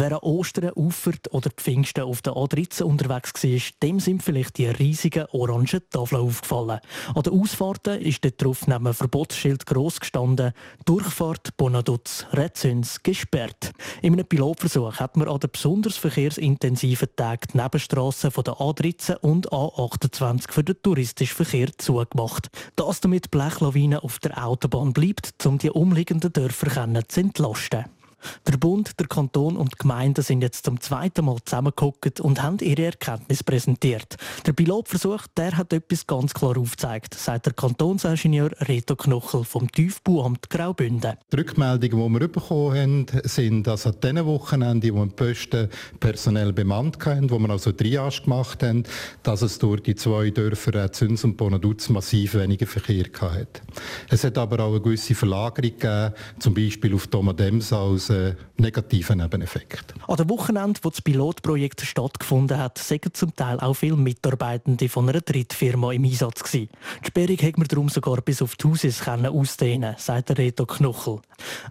Wer 0.00 0.12
an 0.12 0.18
Ostern, 0.18 0.70
Ufert 0.76 1.34
oder 1.34 1.50
Pfingsten 1.50 2.04
auf 2.04 2.22
der 2.22 2.34
A13 2.34 2.84
unterwegs 2.84 3.32
war, 3.42 3.60
dem 3.82 3.98
sind 3.98 4.22
vielleicht 4.22 4.56
die 4.56 4.66
riesigen 4.66 5.26
orangen 5.32 5.80
Tafeln 5.90 6.22
aufgefallen. 6.22 6.78
An 7.16 7.22
den 7.24 7.32
Ausfahrten 7.32 8.00
ist 8.00 8.24
dort 8.24 8.68
neben 8.68 8.86
einem 8.86 8.94
Verbotsschild 8.94 9.66
gross 9.66 9.98
gestanden 9.98 10.52
«Durchfahrt 10.84 11.56
Bonaduz 11.56 12.26
Rezüns 12.32 13.02
gesperrt». 13.02 13.72
In 14.00 14.12
einem 14.12 14.24
Pilotversuch 14.24 15.00
hat 15.00 15.16
man 15.16 15.26
an 15.26 15.40
den 15.40 15.50
besonders 15.50 15.96
verkehrsintensiven 15.96 17.08
Tagen 17.16 17.48
die 17.52 17.56
Nebenstrassen 17.56 18.30
von 18.30 18.44
der 18.44 18.54
A13 18.54 19.16
und 19.16 19.50
A28 19.50 20.52
für 20.52 20.62
den 20.62 20.80
touristischen 20.80 21.34
Verkehr 21.34 21.76
zugemacht. 21.76 22.50
Das 22.76 23.00
damit 23.00 23.32
Blechlawine 23.32 24.04
auf 24.04 24.20
der 24.20 24.46
Autobahn 24.46 24.92
bleibt, 24.92 25.44
um 25.44 25.58
die 25.58 25.70
umliegenden 25.70 26.32
Dörfer 26.32 26.86
zu 27.08 27.18
entlasten. 27.18 27.97
Der 28.46 28.56
Bund, 28.56 28.98
der 28.98 29.06
Kanton 29.06 29.56
und 29.56 29.72
die 29.72 29.78
Gemeinden 29.78 30.22
sind 30.22 30.42
jetzt 30.42 30.64
zum 30.64 30.80
zweiten 30.80 31.24
Mal 31.24 31.38
zusammengekommen 31.44 31.94
und 32.20 32.42
haben 32.42 32.58
ihre 32.60 32.86
Erkenntnis 32.86 33.42
präsentiert. 33.42 34.16
Der 34.46 34.52
Pilotversuch 34.52 35.26
der 35.36 35.56
hat 35.56 35.72
etwas 35.72 36.06
ganz 36.06 36.34
klar 36.34 36.58
aufgezeigt, 36.58 37.14
sagt 37.14 37.46
der 37.46 37.52
Kantonsingenieur 37.52 38.50
Reto 38.60 38.96
Knochel 38.96 39.44
vom 39.44 39.70
Tiefbauamt 39.70 40.50
Graubünden. 40.50 41.16
Die 41.32 41.36
Rückmeldungen, 41.36 42.14
die 42.14 42.20
wir 42.20 42.28
bekommen 42.28 42.76
haben, 42.76 43.06
sind, 43.24 43.66
dass 43.66 43.86
an 43.86 44.00
den 44.02 44.24
Wochenenden, 44.24 44.94
wo 44.94 44.98
wir 45.00 45.06
die 45.06 45.14
Posten 45.14 45.68
personell 46.00 46.52
bemannt 46.52 47.04
haben, 47.04 47.30
wo 47.30 47.38
wir 47.38 47.50
also 47.50 47.72
Triage 47.72 48.22
gemacht 48.22 48.62
haben, 48.62 48.84
dass 49.22 49.42
es 49.42 49.58
durch 49.58 49.82
die 49.82 49.94
zwei 49.94 50.30
Dörfer 50.30 50.90
Züns 50.92 51.24
und 51.24 51.36
Bonaduz 51.36 51.88
massiv 51.88 52.34
weniger 52.34 52.66
Verkehr 52.66 53.06
hat. 53.20 53.62
Es 54.08 54.24
hat 54.24 54.38
aber 54.38 54.60
auch 54.60 54.70
eine 54.70 54.80
gewisse 54.80 55.14
Verlagerung 55.14 55.72
gegeben, 55.72 56.14
zum 56.38 56.54
Beispiel 56.54 56.94
auf 56.94 57.06
Domadems 57.06 57.72
aus 58.08 58.16
einen 58.16 58.36
negativen 58.56 59.18
Nebeneffekt. 59.18 59.94
An 60.06 60.16
dem 60.16 60.28
Wochenende, 60.30 60.80
wo 60.82 60.90
das 60.90 61.02
Pilotprojekt 61.02 61.82
stattgefunden 61.82 62.58
hat, 62.58 62.78
sind 62.78 63.16
zum 63.16 63.34
Teil 63.34 63.60
auch 63.60 63.74
viele 63.74 63.96
Mitarbeitende 63.96 64.88
von 64.88 65.08
einer 65.08 65.20
Drittfirma 65.20 65.92
im 65.92 66.04
Einsatz 66.04 66.42
gewesen. 66.42 66.68
Die 67.02 67.06
Sperrung 67.06 67.38
hat 67.38 67.58
man 67.58 67.68
darum 67.68 67.88
sogar 67.88 68.20
bis 68.20 68.42
auf 68.42 68.56
die 68.56 68.68
Hauses 68.68 69.06
ausdehnen 69.06 69.94
sagt 69.98 70.30
der 70.30 70.38
Reto 70.38 70.66
Knochel. 70.66 71.20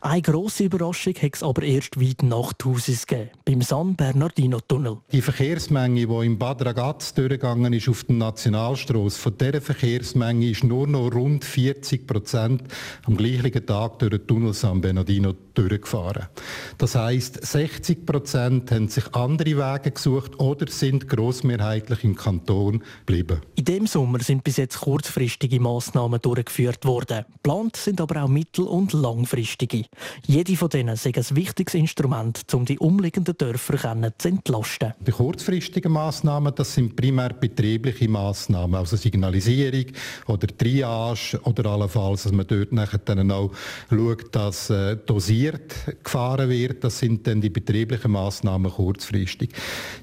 Eine 0.02 0.21
grosse 0.21 0.65
Überraschung 0.65 1.13
hat 1.15 1.36
es 1.36 1.43
aber 1.43 1.63
erst 1.63 2.00
weit 2.00 2.23
nach 2.23 2.54
die 2.54 2.65
Hauses 2.65 3.06
gegeben, 3.06 3.32
beim 3.45 3.62
San 3.62 3.95
Bernardino 3.95 4.60
Tunnel. 4.60 4.97
Die 5.12 5.21
Verkehrsmenge, 5.21 6.08
die 6.08 6.26
im 6.26 6.38
Bad 6.38 6.65
Ragaz 6.65 7.13
durchgegangen 7.13 7.73
ist 7.73 7.89
auf 7.89 8.04
der 8.06 8.15
Nationalstrasse, 8.15 9.19
von 9.19 9.38
dieser 9.38 9.62
Verkehrsmenge 9.62 10.50
ist 10.50 10.63
nur 10.63 10.88
noch 10.88 11.13
rund 11.13 11.43
40 11.43 12.08
Prozent 12.08 12.63
am 13.06 13.17
gleichen 13.17 13.65
Tag 13.65 14.00
durch 14.00 14.12
den 14.12 14.28
Tunnel 14.28 14.54
San 14.54 14.82
Bernardino 14.82 15.34
durchgefahren. 15.54 16.27
Das 16.78 16.96
heißt, 16.96 17.46
60 17.46 18.06
Prozent 18.06 18.72
haben 18.72 18.88
sich 18.88 19.13
andere 19.13 19.58
Wege 19.58 19.92
gesucht 19.92 20.40
oder 20.40 20.68
sind 20.70 21.08
grossmehrheitlich 21.08 22.04
im 22.04 22.16
Kanton 22.16 22.84
geblieben. 23.06 23.42
In 23.56 23.66
dem 23.66 23.88
Sommer 23.88 24.20
sind 24.20 24.44
bis 24.44 24.58
jetzt 24.58 24.80
kurzfristige 24.80 25.60
Massnahmen 25.60 26.22
durchgeführt 26.22 26.86
worden. 26.86 27.26
Plant 27.44 27.76
sind 27.76 28.02
aber 28.02 28.24
auch 28.24 28.28
mittel- 28.28 28.68
und 28.68 28.94
langfristige. 28.94 29.86
Jede 30.26 30.56
von 30.56 30.70
denen 30.70 30.96
ist 30.96 31.06
ein 31.06 31.36
wichtiges 31.36 31.74
Instrument, 31.74 32.44
um 32.54 32.66
die 32.66 32.80
umliegenden 32.80 33.38
Dörfer 33.38 33.78
zu 34.18 34.28
entlasten. 34.28 34.94
Die 35.00 35.12
kurzfristigen 35.12 35.92
Massnahmen, 35.92 36.54
das 36.56 36.74
sind 36.74 36.96
primär 36.96 37.30
betriebliche 37.30 38.10
Massnahmen, 38.10 38.76
also 38.76 38.96
Signalisierung 38.96 39.86
oder 40.28 40.48
Triage 40.48 41.40
oder 41.44 41.70
allenfalls, 41.70 42.24
dass 42.24 42.32
man 42.32 42.48
dort 42.48 42.72
nachher 42.72 43.00
dann 43.00 43.32
auch 43.32 43.52
schaut, 43.90 44.36
dass 44.36 44.70
äh, 44.70 44.98
dosiert 44.98 45.74
gefahren 46.04 46.16
wird. 46.17 46.84
Das 46.84 46.99
sind 46.99 47.27
dann 47.27 47.41
die 47.41 47.49
betrieblichen 47.49 48.12
Maßnahmen 48.12 48.71
kurzfristig. 48.71 49.51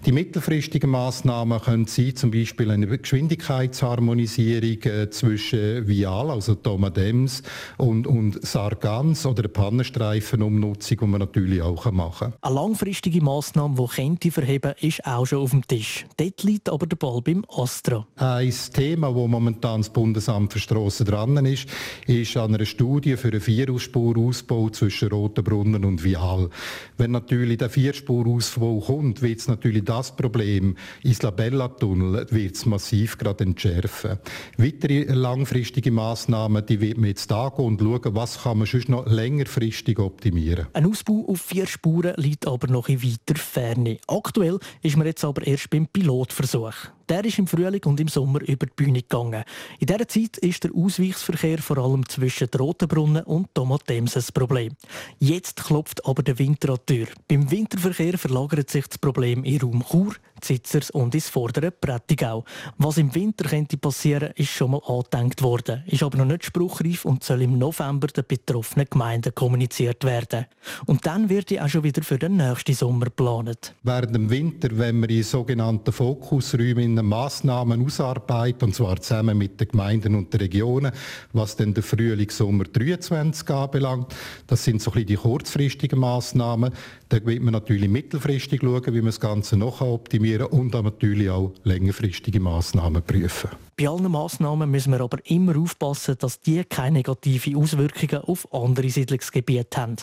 Die 0.06 0.12
mittelfristigen 0.12 0.90
Maßnahmen 0.90 1.60
können 1.60 1.86
sein, 1.86 2.14
zum 2.14 2.30
Beispiel 2.30 2.70
eine 2.70 2.86
Geschwindigkeitsharmonisierung 2.86 4.82
äh, 4.82 5.10
zwischen 5.10 5.86
Vial, 5.88 6.30
also 6.30 6.54
Tomadems 6.54 7.42
und, 7.78 8.06
und 8.06 8.44
Sargans 8.46 9.26
oder 9.26 9.42
eine 9.42 9.48
Pannenstreifenumnutzung, 9.48 10.98
die 10.98 11.06
man 11.06 11.20
natürlich 11.20 11.62
auch 11.62 11.90
machen 11.90 12.32
kann. 12.32 12.34
Eine 12.42 12.54
langfristige 12.54 13.20
Maßnahme, 13.22 13.74
die 13.76 13.86
könnte 13.94 14.30
verheben, 14.30 14.74
ist 14.80 15.04
auch 15.04 15.26
schon 15.26 15.38
auf 15.38 15.50
dem 15.50 15.66
Tisch. 15.66 16.06
Dort 16.16 16.42
liegt 16.44 16.68
aber 16.68 16.86
der 16.86 16.96
Ball 16.96 17.20
beim 17.22 17.44
Astra. 17.48 18.06
Ein 18.16 18.54
Thema, 18.72 19.14
wo 19.14 19.26
momentan 19.26 19.80
das 19.80 19.90
Bundesamt 19.90 20.52
für 20.52 20.58
Strassen 20.58 21.06
dran 21.06 21.44
ist, 21.44 21.68
ist 22.06 22.36
an 22.36 22.54
einer 22.54 22.64
Studie 22.64 23.16
für 23.16 23.28
einen 23.28 23.40
Vierspurausbau 23.40 24.70
zwischen 24.70 25.08
Rotenbrunnen 25.08 25.84
und 25.84 26.03
Vial. 26.04 26.50
Wenn 26.96 27.10
natürlich 27.10 27.58
der 27.58 27.70
Vierspurausbau 27.70 28.80
kommt, 28.80 29.22
wird 29.22 29.40
es 29.40 29.48
natürlich 29.48 29.84
das 29.84 30.14
Problem 30.14 30.76
Isla 31.02 31.30
Bella 31.30 31.68
Tunnel 31.68 32.26
wird's 32.30 32.66
massiv 32.66 33.18
gerade 33.18 33.44
entschärfen. 33.44 34.18
Weitere 34.56 35.12
langfristige 35.12 35.90
Massnahmen, 35.90 36.64
die 36.66 36.80
wird 36.80 36.98
man 36.98 37.08
jetzt 37.08 37.30
angehen 37.32 37.64
und 37.64 37.80
schauen, 37.80 38.14
was 38.14 38.42
kann 38.42 38.58
man 38.58 38.66
sonst 38.66 38.88
noch 38.88 39.06
längerfristig 39.06 39.98
optimieren. 39.98 40.66
Ein 40.72 40.86
Ausbau 40.86 41.24
auf 41.28 41.40
vier 41.40 41.66
Spuren 41.66 42.14
liegt 42.16 42.46
aber 42.46 42.68
noch 42.68 42.88
in 42.88 43.02
weiter 43.02 43.36
Ferne. 43.36 43.98
Aktuell 44.06 44.58
ist 44.82 44.96
man 44.96 45.06
jetzt 45.06 45.24
aber 45.24 45.46
erst 45.46 45.70
beim 45.70 45.86
Pilotversuch. 45.86 46.74
Der 47.08 47.24
ist 47.24 47.38
im 47.38 47.46
Frühling 47.46 47.82
und 47.84 48.00
im 48.00 48.08
Sommer 48.08 48.40
über 48.40 48.66
die 48.66 48.72
Bühne 48.74 49.02
gegangen. 49.02 49.44
In 49.78 49.86
dieser 49.86 50.08
Zeit 50.08 50.38
ist 50.38 50.64
der 50.64 50.74
Ausweichsverkehr 50.74 51.58
vor 51.58 51.78
allem 51.78 52.08
zwischen 52.08 52.48
Rotenbrunnen 52.48 53.24
und 53.24 53.54
Tomatemse 53.54 54.20
ein 54.20 54.24
Problem. 54.32 54.72
Jetzt 55.18 55.64
klopft 55.64 56.06
aber 56.06 56.22
der 56.22 56.38
Winter 56.38 56.70
an 56.70 56.78
die 56.88 57.04
Tür. 57.04 57.06
Beim 57.28 57.50
Winterverkehr 57.50 58.16
verlagert 58.16 58.70
sich 58.70 58.86
das 58.86 58.98
Problem 58.98 59.44
in 59.44 59.60
Raum 59.60 59.84
Chur, 59.90 60.14
Zitzers 60.40 60.90
und 60.90 61.14
ins 61.14 61.28
vordere 61.28 61.70
Prättigau. 61.70 62.44
Was 62.78 62.98
im 62.98 63.14
Winter 63.14 63.48
könnte 63.48 63.76
passieren, 63.76 64.32
ist 64.36 64.50
schon 64.50 64.72
mal 64.72 64.82
angedenkt 64.86 65.42
worden, 65.42 65.82
ist 65.86 66.02
aber 66.02 66.18
noch 66.18 66.24
nicht 66.24 66.44
spruchreif 66.44 67.04
und 67.04 67.24
soll 67.24 67.42
im 67.42 67.58
November 67.58 68.08
den 68.08 68.24
betroffenen 68.26 68.86
Gemeinden 68.90 69.34
kommuniziert 69.34 70.04
werden. 70.04 70.46
Und 70.86 71.06
dann 71.06 71.28
wird 71.28 71.50
die 71.50 71.60
auch 71.60 71.68
schon 71.68 71.84
wieder 71.84 72.02
für 72.02 72.18
den 72.18 72.36
nächsten 72.36 72.74
Sommer 72.74 73.06
geplant. 73.06 73.74
Während 73.82 74.14
dem 74.14 74.30
Winter, 74.30 74.68
wenn 74.72 75.00
wir 75.00 75.10
in 75.10 75.22
sogenannten 75.22 75.92
Fokusräumen 75.92 76.94
Massnahmen 77.06 77.84
ausarbeiten, 77.84 78.68
und 78.68 78.74
zwar 78.74 79.00
zusammen 79.00 79.38
mit 79.38 79.60
den 79.60 79.68
Gemeinden 79.68 80.14
und 80.14 80.32
den 80.32 80.40
Regionen, 80.40 80.92
was 81.32 81.56
denn 81.56 81.74
der 81.74 81.82
Frühling 81.82 82.30
Sommer 82.30 82.64
23 82.64 83.48
anbelangt, 83.50 84.14
das 84.46 84.64
sind 84.64 84.82
so 84.82 84.90
ein 84.90 84.94
bisschen 84.94 85.06
die 85.06 85.16
kurzfristigen 85.16 85.98
Massnahmen. 85.98 86.72
Da 87.08 87.24
wird 87.24 87.42
man 87.42 87.52
natürlich 87.52 87.88
mittelfristig 87.88 88.60
schauen, 88.60 88.86
wie 88.86 88.98
man 88.98 89.06
das 89.06 89.20
Ganze 89.20 89.56
noch 89.56 89.80
optimieren 89.80 90.33
kann 90.38 90.46
und 90.48 90.72
natürlich 90.74 91.30
auch 91.30 91.52
längerfristige 91.64 92.40
Massnahmen 92.40 93.02
prüfen. 93.02 93.50
Bei 93.76 93.88
allen 93.88 94.10
Massnahmen 94.10 94.70
müssen 94.70 94.92
wir 94.92 95.00
aber 95.00 95.18
immer 95.24 95.56
aufpassen, 95.56 96.16
dass 96.18 96.40
die 96.40 96.64
keine 96.64 96.98
negativen 96.98 97.56
Auswirkungen 97.56 98.22
auf 98.22 98.52
andere 98.52 98.88
Siedlungsgebiete 98.88 99.80
haben. 99.80 99.96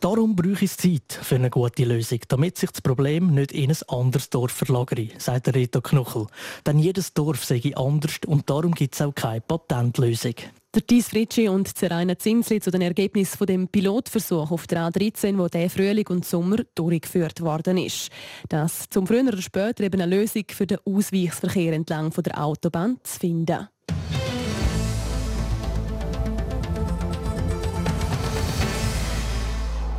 Darum 0.00 0.36
brauche 0.36 0.64
es 0.64 0.76
Zeit 0.76 1.18
für 1.22 1.36
eine 1.36 1.48
gute 1.48 1.84
Lösung, 1.84 2.20
damit 2.28 2.58
sich 2.58 2.70
das 2.70 2.82
Problem 2.82 3.34
nicht 3.34 3.52
in 3.52 3.70
ein 3.70 3.76
anderes 3.88 4.28
Dorf 4.28 4.52
verlagert, 4.52 5.20
sagt 5.20 5.54
Reto 5.54 5.80
Knochel. 5.80 6.26
Denn 6.66 6.78
jedes 6.78 7.14
Dorf 7.14 7.44
sei 7.44 7.72
anders 7.74 8.18
und 8.26 8.50
darum 8.50 8.74
gibt 8.74 8.94
es 8.94 9.00
auch 9.00 9.14
keine 9.14 9.40
Patentlösung. 9.40 10.34
Der 10.74 10.84
Thies 10.84 11.10
Fritschi 11.10 11.48
und 11.48 11.78
Zeraina 11.78 12.18
Zinsli 12.18 12.60
zu 12.60 12.72
den 12.72 12.82
Ergebnissen 12.82 13.38
von 13.38 13.46
dem 13.46 13.68
Pilotversuch 13.68 14.50
auf 14.50 14.66
der 14.66 14.90
A13, 14.90 15.38
wo 15.38 15.46
der 15.46 15.70
Frühling 15.70 16.08
und 16.08 16.24
Sommer 16.24 16.56
durchgeführt 16.74 17.42
worden 17.42 17.78
ist. 17.78 18.10
Dass 18.48 18.90
zum 18.90 19.06
früher 19.06 19.22
oder 19.22 19.40
später 19.40 19.84
eben 19.84 20.00
eine 20.00 20.16
Lösung 20.16 20.42
für 20.48 20.66
den 20.66 20.78
Ausweichsverkehr 20.84 21.74
entlang 21.74 22.10
von 22.10 22.24
der 22.24 22.42
Autobahn 22.42 22.98
zu 23.04 23.20
finden. 23.20 23.68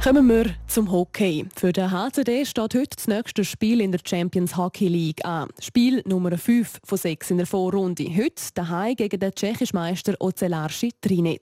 Kommen 0.06 0.28
wir 0.28 0.54
zum 0.68 0.92
Hockey. 0.92 1.48
Für 1.56 1.74
den 1.74 1.90
HCD 1.90 2.46
steht 2.46 2.76
heute 2.76 2.96
das 2.96 3.08
nächste 3.08 3.44
Spiel 3.44 3.82
in 3.82 3.92
der 3.92 4.02
Champions 4.08 4.56
Hockey 4.56 4.88
League 4.88 5.26
an. 5.26 5.50
Spiel 5.60 6.04
Nummer 6.06 6.38
5 6.38 6.78
von 6.84 6.98
6 7.00 7.32
in 7.32 7.38
der 7.38 7.48
Vorrunde. 7.48 8.04
Heute 8.16 8.36
daheim 8.54 8.96
gegen 8.96 9.20
den 9.20 9.34
tschechischen 9.34 9.76
Meister 9.80 10.14
Ocelarski 10.20 10.92
Trinec. 11.02 11.42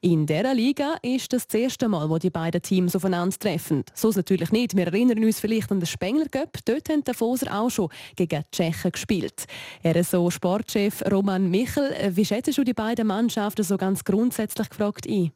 In 0.00 0.26
dieser 0.26 0.52
Liga 0.54 0.96
ist 1.02 1.32
das, 1.32 1.46
das 1.46 1.60
erste 1.60 1.88
Mal, 1.88 2.10
wo 2.10 2.18
die 2.18 2.30
beiden 2.30 2.60
Teams 2.60 2.96
aufeinandertreffen. 2.96 3.84
So 3.94 4.08
ist 4.08 4.16
natürlich 4.16 4.50
nicht. 4.50 4.76
Wir 4.76 4.88
erinnern 4.88 5.22
uns 5.22 5.38
vielleicht 5.38 5.70
an 5.70 5.78
den 5.78 5.86
Spengler 5.86 6.26
Cup. 6.26 6.58
Dort 6.64 6.88
haben 6.88 7.04
die 7.04 7.14
Foser 7.14 7.56
auch 7.56 7.70
schon 7.70 7.90
gegen 8.16 8.40
die 8.40 8.50
Tschechen 8.50 8.90
gespielt. 8.90 9.46
RSO 9.86 10.30
Sportchef 10.30 11.00
Roman 11.08 11.48
Michel, 11.48 11.94
wie 12.16 12.24
schätzt 12.24 12.58
du 12.58 12.64
die 12.64 12.74
beiden 12.74 13.06
Mannschaften 13.06 13.62
so 13.62 13.76
ganz 13.76 14.02
grundsätzlich 14.02 14.68
gefragt 14.68 15.06
ein? 15.08 15.30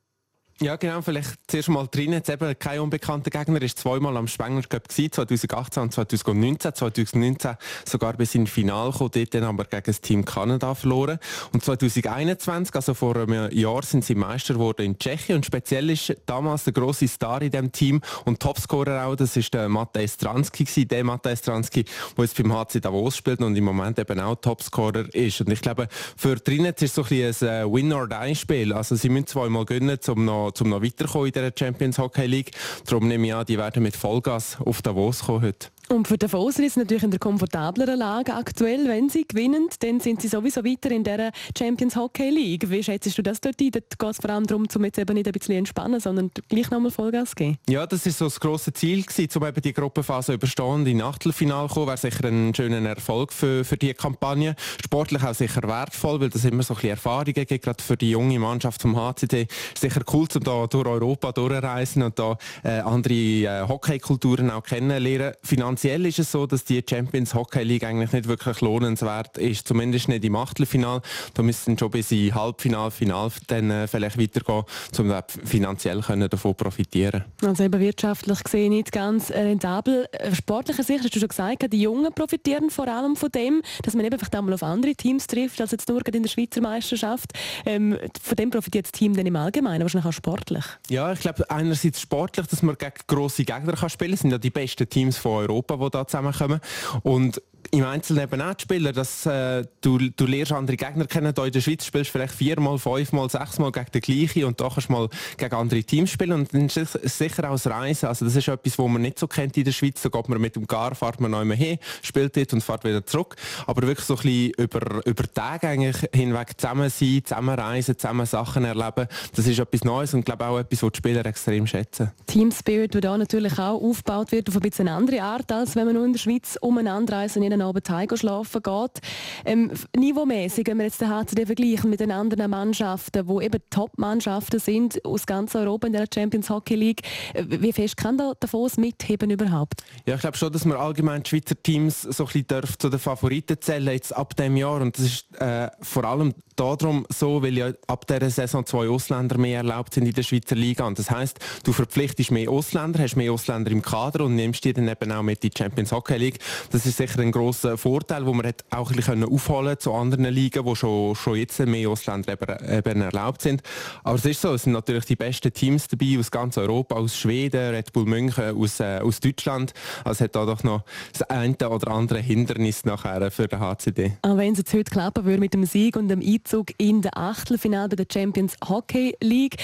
Ja, 0.61 0.77
genau. 0.77 1.03
Vielleicht 1.03 1.31
zuerst 1.49 1.69
mal 1.69 1.89
drin. 1.89 2.13
Jetzt 2.13 2.31
eben 2.31 2.57
kein 2.59 2.79
unbekannter 2.79 3.31
Gegner. 3.31 3.61
ist 3.61 3.79
zweimal 3.79 4.17
am 4.17 4.29
Spengler 4.29 4.63
Cup 4.63 4.91
2018 4.91 5.83
und 5.83 5.93
2019. 5.93 6.75
2019 6.75 7.57
sogar 7.85 8.13
bis 8.15 8.35
ins 8.35 8.51
Finale 8.51 8.93
gekommen, 8.93 9.11
dort 9.13 9.35
dann 9.35 9.45
aber 9.45 9.65
gegen 9.65 9.83
das 9.85 10.01
Team 10.01 10.25
Kanada 10.25 10.75
verloren. 10.75 11.19
Und 11.53 11.65
2021, 11.65 12.75
also 12.75 12.95
vor 12.95 13.17
einem 13.17 13.51
Jahr, 13.51 13.83
sind 13.83 14.05
sie 14.05 14.15
Meister 14.15 14.55
geworden 14.55 14.83
in 14.83 14.99
Tschechien. 14.99 15.37
Und 15.37 15.47
speziell 15.47 15.91
ist 15.91 16.15
damals 16.27 16.65
der 16.65 16.73
grosse 16.73 17.09
Star 17.09 17.43
in 17.43 17.51
diesem 17.51 17.73
Team 17.73 18.01
und 18.25 18.41
Topscorer 18.41 19.07
auch, 19.07 19.17
das 19.17 19.37
ist 19.37 19.53
der 19.55 19.69
Matej 19.69 20.07
gewesen. 20.07 20.89
Der 20.89 21.05
Matej 21.05 21.37
Stransky, 21.37 21.85
der 22.17 22.25
jetzt 22.25 22.37
beim 22.37 22.53
HC 22.53 22.81
Davos 22.81 23.17
spielt 23.17 23.41
und 23.41 23.57
im 23.57 23.65
Moment 23.65 23.99
eben 23.99 24.21
auch 24.21 24.37
Topscorer 24.37 25.13
ist. 25.15 25.41
Und 25.41 25.51
ich 25.51 25.61
glaube, 25.61 25.89
für 26.17 26.37
drinnen 26.37 26.73
ist 26.75 26.83
es 26.83 26.95
so 26.95 27.03
ein, 27.03 27.09
bisschen 27.09 27.49
ein 27.49 27.73
Win-or-Die-Spiel. 27.73 28.73
Also 28.73 28.95
sie 28.95 29.09
müssen 29.09 29.27
zweimal 29.27 29.65
gewinnen, 29.65 29.99
um 30.07 30.25
noch 30.25 30.44
zum 30.53 30.69
noch 30.69 30.83
weiterkommen 30.83 31.29
in 31.29 31.33
der 31.33 31.53
Champions 31.57 31.99
Hockey 31.99 32.27
League. 32.27 32.51
Darum 32.87 33.09
nehme 33.09 33.27
ich 33.27 33.35
an, 33.35 33.47
die 33.47 33.59
werden 33.59 33.83
mit 33.83 33.97
Vollgas 33.97 34.59
auf 34.65 34.83
Davos 34.83 35.23
kommen 35.23 35.43
heute. 35.43 35.69
Und 35.89 36.09
für 36.09 36.15
die 36.15 36.27
Davoser 36.27 36.65
ist 36.65 36.77
natürlich 36.77 37.03
in 37.03 37.11
der 37.11 37.21
komfortableren 37.21 37.99
Lage 37.99 38.35
aktuell. 38.35 38.89
Wenn 38.89 39.11
sie 39.11 39.27
gewinnen, 39.27 39.69
dann 39.81 40.01
sind 40.01 40.23
sie 40.23 40.29
sowieso 40.29 40.65
weiter 40.65 40.91
in 40.91 41.05
der 41.05 41.31
Champions 41.57 41.95
Hockey 41.95 42.31
League. 42.31 42.71
Wie 42.71 42.83
schätzt 42.83 43.17
du 43.17 43.23
das 43.23 43.41
dort 43.41 43.61
ein? 43.61 43.71
Dort 43.71 43.99
geht 43.99 44.11
es 44.11 44.17
vor 44.17 44.31
allem 44.31 44.47
darum, 44.47 44.67
um 44.75 44.85
jetzt 44.85 44.99
eben 44.99 45.15
nicht 45.15 45.27
ein 45.27 45.33
bisschen 45.33 45.57
entspannen, 45.57 46.01
sondern 46.01 46.31
gleich 46.49 46.71
nochmal 46.71 46.91
Vollgas 46.91 47.35
geben. 47.37 47.59
Ja, 47.69 47.87
das 47.87 48.07
ist 48.07 48.19
so 48.19 48.25
das 48.25 48.41
grosse 48.41 48.73
Ziel 48.73 49.03
gewesen, 49.03 49.29
um 49.37 49.47
eben 49.47 49.61
die 49.61 49.73
Gruppenphase 49.73 50.33
überstehen 50.33 50.65
und 50.65 50.87
in 50.87 51.03
Achtelfinale 51.03 51.69
kommen. 51.69 51.89
Wäre 51.89 51.99
sicher 51.99 52.25
ein 52.25 52.55
schöner 52.55 52.89
Erfolg 52.89 53.33
für, 53.33 53.65
für 53.65 53.77
die 53.77 53.93
Kampagne. 53.93 54.57
Sportlich 54.83 55.23
auch 55.23 55.35
sicher 55.35 55.63
wertvoll, 55.65 56.21
weil 56.21 56.31
das 56.31 56.45
immer 56.45 56.63
so 56.63 56.75
ein 56.75 56.77
bisschen 56.77 56.91
Erfahrungen 56.91 57.35
gibt, 57.35 57.63
gerade 57.63 57.83
für 57.83 57.97
die 57.97 58.11
junge 58.11 58.39
Mannschaft 58.39 58.81
vom 58.81 58.97
HCD. 58.97 59.47
Sicher 59.79 60.01
cool, 60.13 60.27
um 60.35 60.43
da 60.43 60.67
durch 60.67 60.87
Europa 60.87 61.33
durchreisen 61.33 62.03
und 62.03 62.19
da 62.19 62.39
äh, 62.63 62.81
andere 62.81 63.15
äh, 63.15 63.69
Hockeykulturen 63.69 64.51
auch 64.51 64.63
kennenlernen. 64.63 65.35
Finanziell 65.75 66.07
ist 66.07 66.21
es 66.21 66.31
so, 66.31 66.47
dass 66.47 66.65
die 66.65 66.85
Champions 66.89 67.35
Hockey 67.35 67.65
League 67.65 67.83
eigentlich 67.83 68.13
nicht 68.13 68.29
wirklich 68.29 68.61
lohnenswert 68.61 69.39
ist, 69.39 69.67
zumindest 69.67 70.09
nicht 70.09 70.25
im 70.25 70.37
Achtelfinal. 70.37 71.03
Da 71.35 71.43
müssen 71.43 71.77
schon 71.77 71.91
bis 71.91 72.13
in 72.13 72.33
Halbfinal, 72.33 72.93
Final 72.93 73.33
dann 73.49 73.73
äh, 73.73 73.89
vielleicht 73.89 74.17
weitergehen, 74.17 74.63
um 74.99 75.15
finanziell 75.45 76.01
können 76.01 76.29
davon 76.31 76.55
profitieren. 76.55 77.25
Also 77.43 77.65
eben 77.65 77.81
wirtschaftlich 77.81 78.45
gesehen 78.45 78.71
nicht 78.71 78.93
ganz 78.93 79.33
rentabel. 79.33 80.07
Äh, 80.13 80.33
sportlicher 80.37 80.85
Sicht 80.85 81.03
hast 81.03 81.17
du 81.17 81.19
schon 81.19 81.29
gesagt, 81.29 81.73
die 81.73 81.81
Jungen 81.81 82.13
profitieren 82.15 82.71
vor 82.71 82.87
allem 82.87 83.17
von 83.17 83.31
dem, 83.31 83.61
dass 83.83 83.95
man 83.95 84.05
eben 84.05 84.17
vielleicht 84.17 84.37
einmal 84.37 84.55
auf 84.55 84.63
andere 84.63 84.95
Teams 84.95 85.27
trifft, 85.27 85.61
als 85.61 85.73
jetzt 85.73 85.89
nur 85.89 86.07
in 86.07 86.23
der 86.23 86.31
Schweizer 86.31 86.61
Meisterschaft. 86.61 87.33
Ähm, 87.67 87.99
von 88.23 88.37
dem 88.37 88.51
profitiert 88.51 88.85
das 88.85 88.93
Team 88.93 89.17
dann 89.17 89.27
im 89.27 89.35
Allgemeinen, 89.35 89.83
wahrscheinlich 89.83 90.09
auch 90.09 90.13
sportlich. 90.13 90.65
Ja, 90.89 91.13
ich 91.13 91.19
glaube 91.19 91.51
einerseits 91.51 92.01
sportlich, 92.01 92.47
dass 92.47 92.63
man 92.63 92.77
gegen 92.79 92.93
grosse 93.09 93.45
Gegner 93.45 93.73
kann 93.73 93.91
spielen 93.91 94.11
kann, 94.13 94.19
sind 94.19 94.31
ja 94.31 94.39
die 94.39 94.51
besten 94.51 94.89
Teams 94.89 95.19
von 95.19 95.33
Europa 95.33 95.64
Europa, 95.71 95.85
die 95.85 95.91
da 95.91 96.07
zusammenkommen. 96.07 96.61
Und 97.03 97.43
im 97.75 97.85
Einzelnen 97.85 98.25
eben 98.25 98.41
auch 98.41 98.55
die 98.55 98.63
Spieler, 98.63 98.93
dass 98.93 99.27
äh, 99.27 99.65
du, 99.81 99.99
du 99.99 100.27
lernst 100.27 100.53
andere 100.53 100.77
Gegner 100.77 101.07
kennen. 101.07 101.33
Hier 101.35 101.45
in 101.45 101.53
der 101.53 101.61
Schweiz 101.61 101.85
spielst 101.85 102.11
du 102.11 102.13
vielleicht 102.13 102.35
viermal, 102.35 102.79
fünfmal, 102.79 103.29
sechsmal 103.29 103.73
gegen 103.73 103.91
den 103.93 104.01
gleichen 104.01 104.45
und 104.45 104.61
da 104.61 104.69
kannst 104.69 104.89
du 104.89 104.93
mal 104.93 105.09
gegen 105.37 105.55
andere 105.55 105.83
Teams 105.83 106.11
spielen 106.11 106.33
und 106.33 106.55
dann 106.55 106.67
ist 106.67 106.77
es 106.77 107.19
sicher 107.19 107.49
auch 107.49 107.55
das 107.55 107.67
Reisen. 107.67 108.07
Also 108.07 108.25
das 108.25 108.37
ist 108.37 108.47
etwas, 108.47 108.79
was 108.79 108.89
man 108.89 109.03
nicht 109.03 109.19
so 109.19 109.27
kennt 109.27 109.57
in 109.57 109.65
der 109.65 109.73
Schweiz. 109.73 110.01
Da 110.03 110.09
geht 110.09 110.29
man 110.29 110.41
mit 110.41 110.55
dem 110.55 110.67
Gar, 110.67 110.95
fährt 110.95 111.21
man 111.21 111.33
neu 111.33 111.45
hin, 111.57 111.79
spielt 112.03 112.37
dort 112.37 112.53
und 112.53 112.63
fährt 112.63 112.85
wieder 112.85 113.05
zurück. 113.05 113.35
Aber 113.67 113.87
wirklich 113.87 114.07
so 114.07 114.15
ein 114.15 114.23
bisschen 114.23 114.53
über, 114.53 115.07
über 115.07 115.25
Tage 115.33 115.69
eigentlich 115.69 115.97
hinweg 116.13 116.53
zusammen 116.57 116.91
sein, 116.91 117.23
zusammen 117.25 117.59
reisen, 117.59 117.99
zusammen 117.99 118.27
Sachen 118.27 118.65
erleben, 118.65 119.09
das 119.35 119.47
ist 119.47 119.59
etwas 119.59 119.85
Neues 119.85 120.15
und 120.15 120.25
glaube 120.25 120.47
auch 120.47 120.59
etwas, 120.59 120.83
was 120.83 120.93
die 120.93 120.99
Spieler 120.99 121.27
extrem 121.27 121.67
schätzen. 121.67 122.13
Team 122.27 122.53
Spirit, 122.53 122.95
der 122.95 123.01
da 123.01 123.19
natürlich 123.19 123.59
auch 123.59 123.83
aufgebaut 123.83 124.31
wird 124.31 124.49
auf 124.49 124.57
ein 124.57 124.63
bisschen 124.63 124.89
andere 124.89 125.23
Art, 125.23 125.51
als 125.51 125.75
wenn 125.75 125.87
man 125.87 125.95
nur 125.95 126.05
in 126.05 126.13
der 126.13 126.21
Schweiz 126.21 126.57
umeinander 126.61 127.15
reisen 127.17 127.43
jeden 127.43 127.64
Abend 127.65 127.89
heim 127.91 128.09
schlafen 128.15 128.63
geht. 128.63 129.01
Ähm, 129.45 129.71
niveaumäßig, 129.97 130.67
wenn 130.67 130.79
wir 130.79 130.85
jetzt 130.85 131.01
den 131.01 131.11
HCD 131.11 131.47
vergleichen 131.47 131.91
mit 131.91 132.01
den 132.01 132.11
anderen 132.11 132.51
Mannschaften, 132.51 133.27
die 133.27 133.45
eben 133.45 133.61
Top-Mannschaften 133.71 134.61
sind 134.61 135.05
aus 135.05 135.27
ganz 135.27 135.55
Europa 135.55 135.87
in 135.87 135.93
der 135.93 136.07
Champions 136.13 136.51
Hockey 136.51 136.75
League, 136.75 137.03
äh, 137.33 137.45
wie 137.49 137.73
fest 137.73 137.97
kann 137.97 138.19
da 138.19 138.33
Davos 138.39 138.77
mitheben 138.77 139.31
überhaupt? 139.31 139.83
Ja, 140.07 140.15
ich 140.15 140.21
glaube 140.21 140.37
schon, 140.37 140.53
dass 140.53 140.65
man 140.65 140.79
allgemein 140.79 141.23
die 141.23 141.31
Schweizer 141.31 141.61
Teams 141.63 142.03
so 142.03 142.27
ein 142.27 142.45
bisschen 142.45 142.79
zu 142.79 142.89
den 142.89 142.99
Favoriten 142.99 143.57
zählen 143.61 143.93
jetzt 143.93 144.15
ab 144.15 144.37
dem 144.37 144.57
Jahr 144.57 144.81
und 144.81 144.97
das 144.99 145.05
ist 145.05 145.41
äh, 145.41 145.71
vor 145.81 146.05
allem 146.05 146.35
darum 146.57 147.07
so, 147.09 147.43
weil 147.43 147.57
ja 147.57 147.73
ab 147.87 148.07
dieser 148.07 148.31
Saison 148.31 148.65
zwei 148.65 148.89
Ausländer 148.89 149.39
mehr 149.39 149.59
erlaubt 149.59 149.95
sind 149.95 150.07
in 150.07 150.13
der 150.13 150.23
Schweizer 150.23 150.55
Liga. 150.55 150.87
Und 150.87 150.99
das 150.99 151.11
heißt, 151.11 151.39
du 151.65 151.73
verpflichtest 151.73 152.31
mehr 152.31 152.51
Ausländer, 152.51 153.03
hast 153.03 153.17
mehr 153.17 153.33
Ausländer 153.33 153.71
im 153.71 153.83
Kader 153.83 154.25
und 154.25 154.37
nimmst 154.37 154.65
die 154.65 154.73
dann 154.73 154.89
eben 154.89 155.13
auch 155.13 155.23
mit 155.23 155.45
in 155.45 155.51
die 155.51 155.59
Champions 155.59 155.93
Hockey 155.93 156.17
League. 156.17 156.39
Das 156.71 156.87
ist 156.87 156.97
sicher 156.97 157.21
ein 157.21 157.33
grosser 157.45 157.77
Vorteil, 157.77 158.25
wo 158.25 158.33
man 158.33 158.53
auch 158.71 158.91
ein 158.91 158.97
bisschen 158.97 159.23
aufholen 159.23 159.79
zu 159.79 159.93
anderen 159.93 160.25
Ligen, 160.25 160.65
wo 160.65 160.75
schon, 160.75 161.15
schon 161.15 161.37
jetzt 161.37 161.59
mehr 161.59 161.91
Ausländer 161.91 162.33
eben, 162.33 163.03
erlaubt 163.03 163.43
sind. 163.43 163.63
Aber 164.03 164.17
es 164.17 164.25
ist 164.25 164.41
so, 164.41 164.55
es 164.55 164.63
sind 164.63 164.73
natürlich 164.73 165.05
die 165.05 165.17
besten 165.17 165.53
Teams 165.53 165.87
dabei 165.89 166.17
aus 166.19 166.31
ganz 166.31 166.57
Europa, 166.57 166.95
aus 166.95 167.19
Schweden, 167.19 167.75
Red 167.75 167.93
Bull 167.93 168.07
München, 168.07 168.57
aus, 168.57 168.81
äh, 168.81 169.01
aus 169.03 169.21
Deutschland. 169.21 169.75
Also 170.05 170.25
hat 170.25 170.35
da 170.35 170.47
doch 170.47 170.65
noch 170.65 170.85
das 171.13 171.23
eine 171.23 171.55
oder 171.69 171.91
andere 171.91 172.21
Hindernis 172.21 172.87
nachher 172.87 173.31
für 173.31 173.47
den 173.47 173.61
HCD. 173.61 174.13
Aber 174.23 174.39
wenn 174.39 174.53
es 174.53 174.59
jetzt 174.59 174.73
heute 174.73 174.91
klappen 174.91 175.27
würde 175.27 175.41
mit 175.41 175.53
dem 175.53 175.67
Sieg 175.67 175.97
und 175.97 176.09
dem 176.09 176.21
Einzug 176.21 176.69
in 176.79 177.03
der 177.03 177.17
Achtelfinale 177.19 177.95
der 177.95 178.07
Champions 178.11 178.57
Hockey 178.67 179.15
League, 179.21 179.57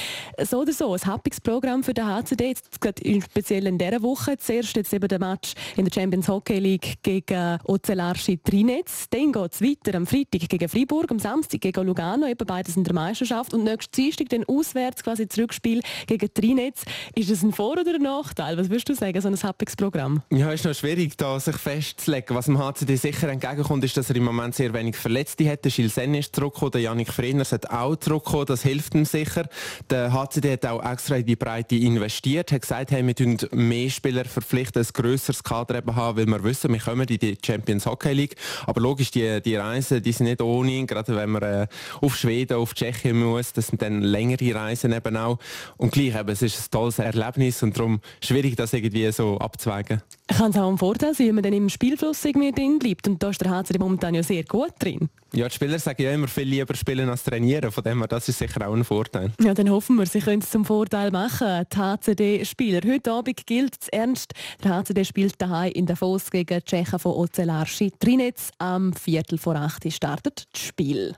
so 0.42 0.60
oder 0.60 0.72
so, 0.72 0.92
ein 0.92 1.00
happiges 1.06 1.40
Programm 1.40 1.82
für 1.82 1.94
den 1.94 2.06
HCD, 2.06 2.48
jetzt 2.48 2.68
speziell 2.74 3.66
in 3.66 3.78
dieser 3.78 4.02
Woche. 4.02 4.36
Zuerst 4.36 4.76
jetzt 4.76 4.92
eben 4.92 5.08
der 5.08 5.18
Match 5.18 5.54
in 5.76 5.86
der 5.86 5.92
Champions 5.92 6.28
Hockey 6.28 6.58
League 6.58 6.98
gegen 7.02 7.58
Ozelarski 7.70 8.38
Trinetz. 8.42 9.08
Dann 9.10 9.30
geht 9.30 9.52
es 9.52 9.62
weiter 9.62 9.96
am 9.96 10.04
Freitag 10.04 10.48
gegen 10.48 10.68
Freiburg, 10.68 11.08
am 11.12 11.20
Samstag 11.20 11.60
gegen 11.60 11.86
Lugano, 11.86 12.26
eben 12.26 12.44
beides 12.44 12.76
in 12.76 12.82
der 12.82 12.92
Meisterschaft. 12.94 13.54
Und 13.54 13.62
nächsten 13.62 13.92
Dienstag 13.94 14.28
dann 14.30 14.44
auswärts 14.44 15.04
quasi 15.04 15.28
Zurückspiel 15.28 15.80
gegen 16.08 16.34
Trinetz. 16.34 16.82
Ist 17.14 17.30
das 17.30 17.44
ein 17.44 17.52
Vor- 17.52 17.78
oder 17.80 17.94
ein 17.94 18.02
Nachteil? 18.02 18.58
Was 18.58 18.70
würdest 18.70 18.88
du 18.88 18.94
sagen, 18.94 19.20
so 19.20 19.28
ein 19.28 19.40
happiges 19.40 19.76
Programm? 19.76 20.20
Ja, 20.32 20.50
ist 20.50 20.64
noch 20.64 20.74
schwierig, 20.74 21.16
da 21.16 21.38
sich 21.38 21.54
festzulegen. 21.56 22.34
Was 22.36 22.46
dem 22.46 22.58
HCD 22.58 22.96
sicher 22.96 23.28
entgegenkommt, 23.28 23.84
ist, 23.84 23.96
dass 23.96 24.10
er 24.10 24.16
im 24.16 24.24
Moment 24.24 24.56
sehr 24.56 24.74
wenig 24.74 24.96
Verletzte 24.96 25.48
hat. 25.48 25.64
Der 25.64 25.70
Gilles 25.70 25.94
Sen 25.94 26.12
ist 26.14 26.34
zurückgekommen, 26.34 26.72
der 26.72 26.80
Janik 26.80 27.12
Freners 27.12 27.52
hat 27.52 27.70
auch 27.70 27.94
zurückgekommen, 27.94 28.46
das 28.46 28.64
hilft 28.64 28.96
ihm 28.96 29.04
sicher. 29.04 29.48
Der 29.88 30.12
HCD 30.12 30.54
hat 30.54 30.66
auch 30.66 30.84
extra 30.84 31.16
in 31.16 31.26
die 31.26 31.36
Breite 31.36 31.76
investiert, 31.76 32.50
hat 32.50 32.62
gesagt, 32.62 32.90
hey, 32.90 33.06
wir 33.06 33.14
tun 33.14 33.38
mehr 33.52 33.90
Spieler 33.90 34.24
verpflichten, 34.24 34.82
ein 34.82 34.88
grösseres 34.92 35.44
Kader 35.44 35.82
haben, 35.94 36.18
weil 36.18 36.26
wir 36.26 36.42
wissen, 36.42 36.72
wir 36.72 36.80
kommen 36.80 37.06
in 37.06 37.18
die 37.18 37.38
Champions 37.40 37.59
Hockey 37.86 38.12
League. 38.12 38.36
Aber 38.66 38.80
logisch, 38.80 39.10
die, 39.10 39.40
die 39.42 39.56
Reisen, 39.56 40.02
die 40.02 40.12
sind 40.12 40.26
nicht 40.26 40.42
ohne, 40.42 40.86
gerade 40.86 41.14
wenn 41.16 41.30
man 41.30 41.42
äh, 41.42 41.66
auf 42.00 42.16
Schweden, 42.16 42.56
auf 42.56 42.74
Tschechien 42.74 43.22
muss, 43.22 43.52
das 43.52 43.68
sind 43.68 43.82
dann 43.82 44.02
längere 44.02 44.54
Reisen 44.54 44.92
eben 44.92 45.16
auch. 45.16 45.38
Und 45.76 45.92
gleich 45.92 46.18
eben, 46.18 46.28
es 46.28 46.42
ist 46.42 46.58
ein 46.58 46.70
tolles 46.70 46.98
Erlebnis 46.98 47.62
und 47.62 47.76
darum 47.76 48.00
schwierig, 48.22 48.56
das 48.56 48.72
irgendwie 48.72 49.10
so 49.12 49.38
abzuwägen. 49.38 50.02
Kann 50.28 50.50
es 50.50 50.56
auch 50.56 50.70
ein 50.70 50.78
Vorteil 50.78 51.14
sein, 51.14 51.28
wenn 51.28 51.34
man 51.36 51.44
dann 51.44 51.52
im 51.52 51.68
Spielfluss 51.68 52.24
irgendwie 52.24 52.52
drin 52.52 52.78
bleibt 52.78 53.08
und 53.08 53.22
da 53.22 53.30
ist 53.30 53.40
der 53.40 53.50
HCD 53.50 53.78
momentan 53.78 54.14
ja 54.14 54.22
sehr 54.22 54.44
gut 54.44 54.72
drin. 54.78 55.08
Ja, 55.32 55.48
die 55.48 55.54
Spieler 55.54 55.78
sagen 55.78 56.02
ja 56.02 56.10
immer 56.10 56.26
viel 56.26 56.48
lieber 56.48 56.74
spielen 56.74 57.08
als 57.08 57.22
trainieren, 57.22 57.70
von 57.70 57.84
dem 57.84 57.98
her, 57.98 58.08
das 58.08 58.28
ist 58.28 58.38
sicher 58.38 58.66
auch 58.66 58.74
ein 58.74 58.82
Vorteil. 58.82 59.30
Ja, 59.40 59.54
dann 59.54 59.70
hoffen 59.70 59.96
wir, 59.96 60.06
sie 60.06 60.18
können 60.18 60.42
es 60.42 60.50
zum 60.50 60.64
Vorteil 60.64 61.12
machen, 61.12 61.66
die 61.72 61.76
HCD-Spieler. 61.76 62.80
Heute 62.84 63.12
Abend 63.12 63.46
gilt 63.46 63.76
es 63.80 63.88
ernst, 63.88 64.32
der 64.64 64.74
HCD 64.74 65.04
spielt 65.04 65.40
daheim 65.40 65.70
in 65.72 65.86
Davos 65.86 66.32
gegen 66.32 66.58
die 66.58 66.64
Tschechen 66.64 66.98
von 66.98 67.12
Ozelarski 67.50 67.92
Trinetz. 67.98 68.50
Am 68.58 68.92
Viertel 68.92 69.36
vor 69.36 69.56
acht 69.56 69.92
startet 69.92 70.46
das 70.52 70.62
Spiel. 70.62 71.16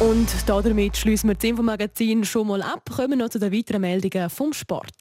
Und 0.00 0.28
damit 0.46 0.96
schließen 0.96 1.28
wir 1.28 1.36
das 1.36 1.44
Infomagazin 1.44 2.24
schon 2.24 2.48
mal 2.48 2.60
ab. 2.60 2.90
Kommen 2.90 3.10
wir 3.10 3.18
noch 3.18 3.28
zu 3.28 3.38
den 3.38 3.52
weiteren 3.52 3.82
Meldungen 3.82 4.28
vom 4.30 4.52
Sport. 4.52 4.96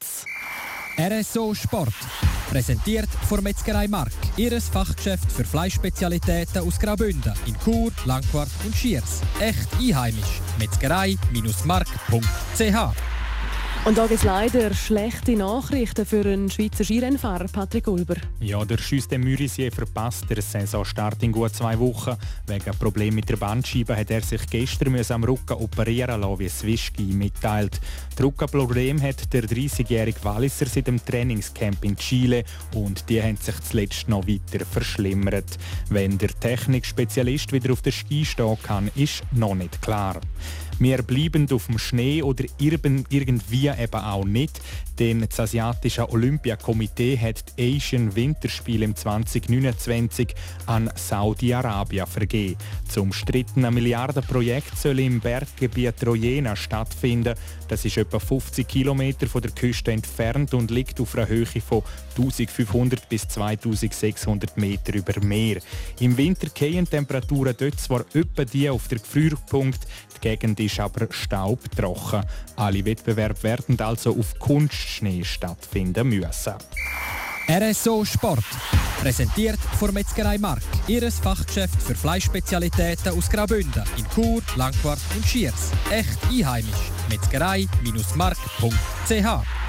RSO 1.00 1.56
Sport. 1.56 1.95
Präsentiert 2.52 3.10
von 3.28 3.41
Metzgerei 3.41 3.88
Mark. 3.88 4.12
Ihres 4.38 4.69
Fachgeschäft 4.69 5.32
für 5.32 5.45
Fleischspezialitäten 5.45 6.62
aus 6.62 6.78
Graubünden 6.78 7.34
in 7.47 7.56
Chur, 7.63 7.91
Langquart 8.06 8.52
und 8.63 8.76
Schiers. 8.76 9.21
Echt 9.39 9.74
einheimisch. 9.80 10.39
Metzgerei-mark.ch 10.60 13.11
und 13.85 13.97
da 13.97 14.05
gibt 14.05 14.19
es 14.19 14.23
leider 14.23 14.73
schlechte 14.73 15.35
Nachrichten 15.35 16.05
für 16.05 16.21
einen 16.21 16.51
Schweizer 16.51 16.83
Skirennfahrer, 16.83 17.45
Patrick 17.45 17.87
Ulber. 17.87 18.15
Ja, 18.39 18.63
der 18.63 18.77
Schüsse 18.77 19.17
Mürisier 19.17 19.71
verpasst 19.71 20.29
der 20.29 20.41
Saisonstart 20.41 21.23
in 21.23 21.31
gut 21.31 21.55
zwei 21.55 21.79
Wochen. 21.79 22.15
Wegen 22.47 22.77
Problem 22.77 23.15
mit 23.15 23.29
der 23.29 23.37
Bandscheibe 23.37 23.95
hat 23.95 24.11
er 24.11 24.21
sich 24.21 24.45
gestern 24.47 24.95
am 25.09 25.23
Rücken 25.23 25.53
operieren 25.53 26.21
lassen, 26.21 26.39
wie 26.39 26.49
Swischki 26.49 27.03
mitteilt. 27.03 27.81
Druckerproblem 28.15 29.01
hat 29.01 29.33
der 29.33 29.43
30-jährige 29.43 30.23
Walliser 30.23 30.67
seit 30.67 30.87
dem 30.87 31.03
Trainingscamp 31.03 31.83
in 31.83 31.95
Chile 31.95 32.43
und 32.75 33.09
die 33.09 33.21
haben 33.21 33.37
sich 33.37 33.59
zuletzt 33.61 34.07
noch 34.07 34.27
weiter 34.27 34.63
verschlimmert. 34.63 35.57
Wenn 35.89 36.17
der 36.19 36.29
Technikspezialist 36.29 37.51
wieder 37.51 37.73
auf 37.73 37.81
der 37.81 37.91
Ski 37.91 38.25
stehen 38.25 38.57
kann, 38.61 38.91
ist 38.95 39.23
noch 39.31 39.55
nicht 39.55 39.81
klar. 39.81 40.21
Wir 40.81 41.03
bleiben 41.03 41.47
auf 41.51 41.67
dem 41.67 41.77
Schnee 41.77 42.23
oder 42.23 42.43
irgendwie 42.57 43.67
eben 43.67 44.01
auch 44.01 44.25
nicht, 44.25 44.59
denn 44.97 45.21
das 45.29 45.39
asiatische 45.39 46.09
Olympiakomitee 46.09 47.19
hat 47.19 47.55
die 47.55 47.77
Asian 47.77 48.15
Winterspiele 48.15 48.85
im 48.85 48.95
2029 48.95 50.33
an 50.65 50.89
Saudi-Arabien 50.95 52.07
vergeben. 52.07 52.57
Zum 52.89 53.03
umstrittenen 53.03 53.71
Milliardenprojekt 53.75 54.75
soll 54.75 55.01
im 55.01 55.19
Berggebiet 55.19 56.03
Rojena 56.03 56.55
stattfinden. 56.55 57.35
Das 57.67 57.85
ist 57.85 57.97
etwa 57.97 58.17
50 58.17 58.67
Kilometer 58.67 59.27
von 59.27 59.43
der 59.43 59.51
Küste 59.51 59.91
entfernt 59.91 60.55
und 60.55 60.71
liegt 60.71 60.99
auf 60.99 61.15
einer 61.15 61.27
Höhe 61.27 61.45
von 61.45 61.83
1500 62.17 63.07
bis 63.07 63.27
2600 63.27 64.57
Meter 64.57 64.95
über 64.95 65.23
Meer. 65.23 65.61
Im 65.99 66.17
Winter 66.17 66.47
gehen 66.49 66.89
Temperaturen 66.89 67.55
dort 67.55 67.79
zwar 67.79 68.03
etwa 68.15 68.45
die 68.45 68.67
auf 68.67 68.87
der 68.87 68.97
Gefrierpunkt, 68.97 69.87
Gegend 70.21 70.60
ist 70.60 70.79
aber 70.79 71.07
staubtrocken. 71.10 72.23
Alle 72.55 72.86
Wettbewerbe 72.86 73.43
werden 73.43 73.79
also 73.81 74.17
auf 74.17 74.38
Kunstschnee 74.39 75.23
stattfinden 75.23 76.10
müssen. 76.10 76.53
RSO 77.49 78.05
Sport. 78.05 78.45
Präsentiert 79.01 79.60
von 79.79 79.93
Metzgerei 79.93 80.38
Mark. 80.38 80.62
Ihres 80.88 81.19
Fachgeschäft 81.19 81.81
für 81.81 81.95
Fleischspezialitäten 81.95 83.17
aus 83.17 83.29
Graubünden 83.29 83.84
in 83.97 84.05
Chur, 84.13 84.41
Langquart 84.55 84.99
und 85.15 85.25
Schiers. 85.25 85.71
Echt 85.89 86.19
einheimisch. 86.29 86.91
Metzgerei-mark.ch 87.10 89.61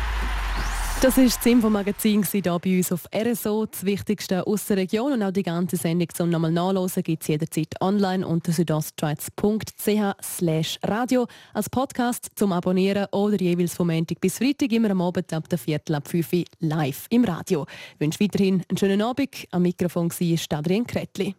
das 1.02 1.16
war 1.16 1.24
das 1.24 1.44
Infomagazin 1.44 2.22
hier 2.22 2.42
bei 2.42 2.76
uns 2.76 2.92
auf 2.92 3.08
RSO, 3.12 3.66
das 3.66 3.84
Wichtigste 3.84 4.46
aus 4.46 4.66
der 4.66 4.76
Region. 4.76 5.12
Und 5.12 5.22
auch 5.24 5.32
die 5.32 5.42
ganze 5.42 5.76
Sendung 5.76 6.08
zum 6.14 6.30
nochmal 6.30 6.52
nachlesen 6.52 7.02
gibt 7.02 7.22
es 7.22 7.28
jederzeit 7.28 7.74
online 7.80 8.24
unter 8.24 8.52
südostschweiz.ch 8.52 10.78
radio 10.84 11.26
als 11.54 11.70
Podcast 11.70 12.30
zum 12.36 12.52
Abonnieren 12.52 13.06
oder 13.10 13.40
jeweils 13.40 13.74
vom 13.74 13.88
Montag 13.88 14.20
bis 14.20 14.38
Freitag 14.38 14.70
immer 14.70 14.92
am 14.92 15.00
Abend 15.00 15.32
ab 15.32 15.48
der 15.48 15.58
Viertel 15.58 15.96
ab 15.96 16.06
5 16.06 16.32
Uhr 16.34 16.44
live 16.60 17.06
im 17.10 17.24
Radio. 17.24 17.66
Ich 17.94 18.00
wünsche 18.00 18.20
weiterhin 18.20 18.62
einen 18.68 18.78
schönen 18.78 19.02
Abend. 19.02 19.48
Am 19.50 19.62
Mikrofon 19.62 20.08
war 20.08 20.58
Adrian 20.58 20.86
Kretli. 20.86 21.34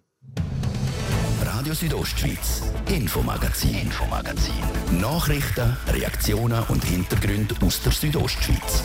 Radio 1.45 1.73
Südostschweiz, 1.73 2.63
Infomagazin, 2.89 3.75
Infomagazin. 3.75 4.53
Nachrichten, 4.99 5.77
Reaktionen 5.87 6.63
und 6.67 6.83
Hintergründe 6.83 7.55
aus 7.61 7.81
der 7.81 7.93
Südostschweiz. 7.93 8.83